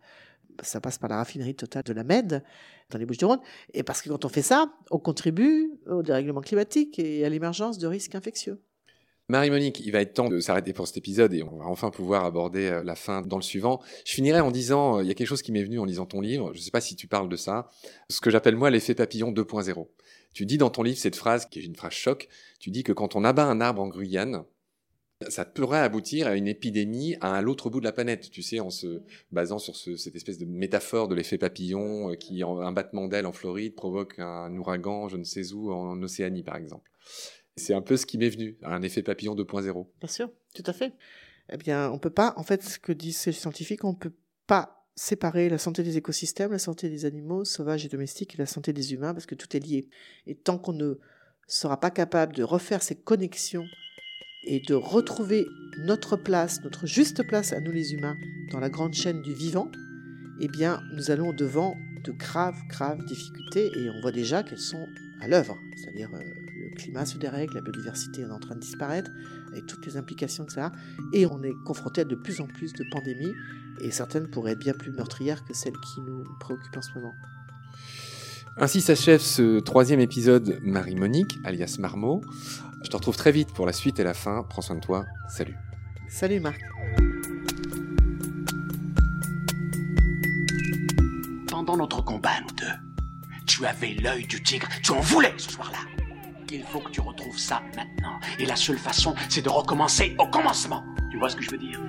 Ça 0.62 0.80
passe 0.80 0.98
par 0.98 1.08
la 1.08 1.16
raffinerie 1.16 1.54
totale 1.54 1.82
de 1.84 1.92
la 1.92 2.04
Med, 2.04 2.42
dans 2.90 2.98
les 2.98 3.06
Bouches-du-Rhône. 3.06 3.40
Et 3.72 3.82
parce 3.82 4.02
que 4.02 4.08
quand 4.08 4.24
on 4.24 4.28
fait 4.28 4.42
ça, 4.42 4.72
on 4.90 4.98
contribue 4.98 5.72
au 5.86 6.02
dérèglement 6.02 6.40
climatique 6.40 6.98
et 6.98 7.24
à 7.24 7.28
l'émergence 7.28 7.78
de 7.78 7.86
risques 7.86 8.14
infectieux. 8.14 8.60
Marie-Monique, 9.28 9.80
il 9.80 9.90
va 9.90 10.02
être 10.02 10.12
temps 10.12 10.28
de 10.28 10.38
s'arrêter 10.38 10.74
pour 10.74 10.86
cet 10.86 10.98
épisode 10.98 11.32
et 11.32 11.42
on 11.42 11.56
va 11.56 11.64
enfin 11.64 11.90
pouvoir 11.90 12.26
aborder 12.26 12.66
euh, 12.66 12.84
la 12.84 12.94
fin 12.94 13.22
dans 13.22 13.38
le 13.38 13.42
suivant. 13.42 13.80
Je 14.04 14.12
finirai 14.12 14.40
en 14.40 14.50
disant, 14.50 14.98
euh, 14.98 15.02
il 15.02 15.08
y 15.08 15.10
a 15.10 15.14
quelque 15.14 15.26
chose 15.26 15.40
qui 15.40 15.50
m'est 15.50 15.64
venu 15.64 15.78
en 15.78 15.86
lisant 15.86 16.04
ton 16.04 16.20
livre, 16.20 16.52
je 16.52 16.58
ne 16.58 16.62
sais 16.62 16.70
pas 16.70 16.82
si 16.82 16.94
tu 16.94 17.06
parles 17.06 17.30
de 17.30 17.36
ça, 17.36 17.70
ce 18.10 18.20
que 18.20 18.28
j'appelle 18.28 18.54
moi 18.54 18.68
l'effet 18.68 18.94
papillon 18.94 19.32
2.0. 19.32 19.88
Tu 20.34 20.44
dis 20.44 20.58
dans 20.58 20.68
ton 20.68 20.82
livre 20.82 20.98
cette 20.98 21.16
phrase, 21.16 21.46
qui 21.46 21.58
est 21.58 21.62
une 21.62 21.74
phrase 21.74 21.94
choc, 21.94 22.28
tu 22.60 22.70
dis 22.70 22.82
que 22.82 22.92
quand 22.92 23.16
on 23.16 23.24
abat 23.24 23.46
un 23.46 23.62
arbre 23.62 23.80
en 23.80 23.88
Guyane, 23.88 24.44
ça 25.30 25.44
pourrait 25.44 25.80
aboutir 25.80 26.26
à 26.26 26.36
une 26.36 26.48
épidémie 26.48 27.16
à 27.20 27.40
l'autre 27.42 27.70
bout 27.70 27.80
de 27.80 27.84
la 27.84 27.92
planète, 27.92 28.30
tu 28.30 28.42
sais, 28.42 28.60
en 28.60 28.70
se 28.70 29.02
basant 29.32 29.58
sur 29.58 29.76
cette 29.76 30.14
espèce 30.14 30.38
de 30.38 30.44
métaphore 30.44 31.08
de 31.08 31.14
l'effet 31.14 31.38
papillon 31.38 32.10
euh, 32.10 32.14
qui, 32.14 32.42
un 32.42 32.72
battement 32.72 33.08
d'aile 33.08 33.26
en 33.26 33.32
Floride, 33.32 33.74
provoque 33.74 34.18
un 34.18 34.54
ouragan, 34.56 35.08
je 35.08 35.16
ne 35.16 35.24
sais 35.24 35.52
où, 35.52 35.72
en 35.72 36.00
Océanie, 36.02 36.42
par 36.42 36.56
exemple. 36.56 36.90
C'est 37.56 37.74
un 37.74 37.82
peu 37.82 37.96
ce 37.96 38.06
qui 38.06 38.18
m'est 38.18 38.28
venu, 38.28 38.58
un 38.62 38.82
effet 38.82 39.02
papillon 39.02 39.34
2.0. 39.34 39.86
Bien 40.00 40.08
sûr, 40.08 40.30
tout 40.54 40.64
à 40.66 40.72
fait. 40.72 40.92
Eh 41.52 41.56
bien, 41.56 41.90
on 41.90 41.98
peut 41.98 42.10
pas, 42.10 42.34
en 42.36 42.42
fait, 42.42 42.62
ce 42.62 42.78
que 42.78 42.92
disent 42.92 43.18
ces 43.18 43.32
scientifiques, 43.32 43.84
on 43.84 43.94
peut 43.94 44.14
pas 44.46 44.84
séparer 44.96 45.48
la 45.48 45.58
santé 45.58 45.82
des 45.82 45.96
écosystèmes, 45.96 46.52
la 46.52 46.58
santé 46.58 46.88
des 46.88 47.04
animaux 47.04 47.44
sauvages 47.44 47.84
et 47.84 47.88
domestiques 47.88 48.34
et 48.34 48.38
la 48.38 48.46
santé 48.46 48.72
des 48.72 48.92
humains 48.92 49.12
parce 49.12 49.26
que 49.26 49.34
tout 49.34 49.56
est 49.56 49.60
lié. 49.60 49.88
Et 50.26 50.34
tant 50.34 50.58
qu'on 50.58 50.72
ne 50.72 50.94
sera 51.46 51.80
pas 51.80 51.90
capable 51.90 52.34
de 52.34 52.42
refaire 52.42 52.82
ces 52.82 52.94
connexions 52.94 53.66
et 54.46 54.60
de 54.60 54.74
retrouver 54.74 55.48
notre 55.78 56.16
place, 56.16 56.62
notre 56.62 56.86
juste 56.86 57.22
place 57.26 57.52
à 57.52 57.60
nous 57.60 57.72
les 57.72 57.94
humains 57.94 58.16
dans 58.50 58.60
la 58.60 58.70
grande 58.70 58.94
chaîne 58.94 59.22
du 59.22 59.32
vivant, 59.32 59.70
eh 60.40 60.48
bien, 60.48 60.82
nous 60.92 61.10
allons 61.10 61.32
devant 61.32 61.76
de 62.04 62.12
graves, 62.12 62.58
graves 62.68 63.04
difficultés 63.04 63.70
et 63.76 63.90
on 63.90 64.00
voit 64.00 64.12
déjà 64.12 64.42
qu'elles 64.42 64.58
sont 64.58 64.86
à 65.20 65.28
l'œuvre. 65.28 65.56
C'est-à-dire, 65.76 66.10
euh, 66.14 66.18
le 66.18 66.74
climat 66.76 67.06
se 67.06 67.18
dérègle, 67.18 67.54
la 67.54 67.60
biodiversité 67.60 68.22
est 68.22 68.30
en 68.30 68.38
train 68.38 68.54
de 68.54 68.60
disparaître, 68.60 69.10
et 69.54 69.62
toutes 69.62 69.86
les 69.86 69.96
implications 69.96 70.44
que 70.44 70.52
ça 70.52 70.66
a. 70.66 70.72
Et 71.12 71.26
on 71.26 71.42
est 71.42 71.52
confronté 71.64 72.02
à 72.02 72.04
de 72.04 72.14
plus 72.14 72.40
en 72.40 72.46
plus 72.46 72.72
de 72.72 72.84
pandémies, 72.90 73.34
et 73.80 73.90
certaines 73.90 74.28
pourraient 74.28 74.52
être 74.52 74.58
bien 74.58 74.74
plus 74.74 74.92
meurtrières 74.92 75.44
que 75.44 75.54
celles 75.54 75.78
qui 75.78 76.00
nous 76.00 76.24
préoccupent 76.40 76.76
en 76.76 76.82
ce 76.82 76.94
moment. 76.94 77.14
Ainsi 78.56 78.80
s'achève 78.80 79.20
ce 79.20 79.58
troisième 79.58 79.98
épisode 79.98 80.60
Marie-Monique, 80.62 81.38
alias 81.44 81.76
Marmot. 81.80 82.22
Je 82.84 82.88
te 82.88 82.96
retrouve 82.96 83.16
très 83.16 83.32
vite 83.32 83.52
pour 83.52 83.66
la 83.66 83.72
suite 83.72 83.98
et 83.98 84.04
la 84.04 84.14
fin. 84.14 84.44
Prends 84.48 84.62
soin 84.62 84.76
de 84.76 84.80
toi. 84.80 85.04
Salut. 85.28 85.56
Salut 86.08 86.38
Marc. 86.38 86.60
Pendant 91.48 91.76
notre 91.76 92.04
combat, 92.04 92.40
nous 92.42 92.54
deux, 92.54 93.36
tu 93.44 93.66
avais 93.66 93.94
l'œil 93.94 94.26
du 94.28 94.40
tigre. 94.40 94.68
Tu 94.84 94.92
en 94.92 95.00
voulais 95.00 95.34
ce 95.36 95.50
soir-là. 95.50 95.78
Il 96.52 96.62
faut 96.62 96.78
que 96.78 96.92
tu 96.92 97.00
retrouves 97.00 97.38
ça 97.38 97.60
maintenant. 97.74 98.20
Et 98.38 98.46
la 98.46 98.54
seule 98.54 98.78
façon, 98.78 99.16
c'est 99.28 99.42
de 99.42 99.48
recommencer 99.48 100.14
au 100.20 100.28
commencement. 100.28 100.84
Tu 101.10 101.18
vois 101.18 101.28
ce 101.28 101.34
que 101.34 101.42
je 101.42 101.50
veux 101.50 101.58
dire? 101.58 101.80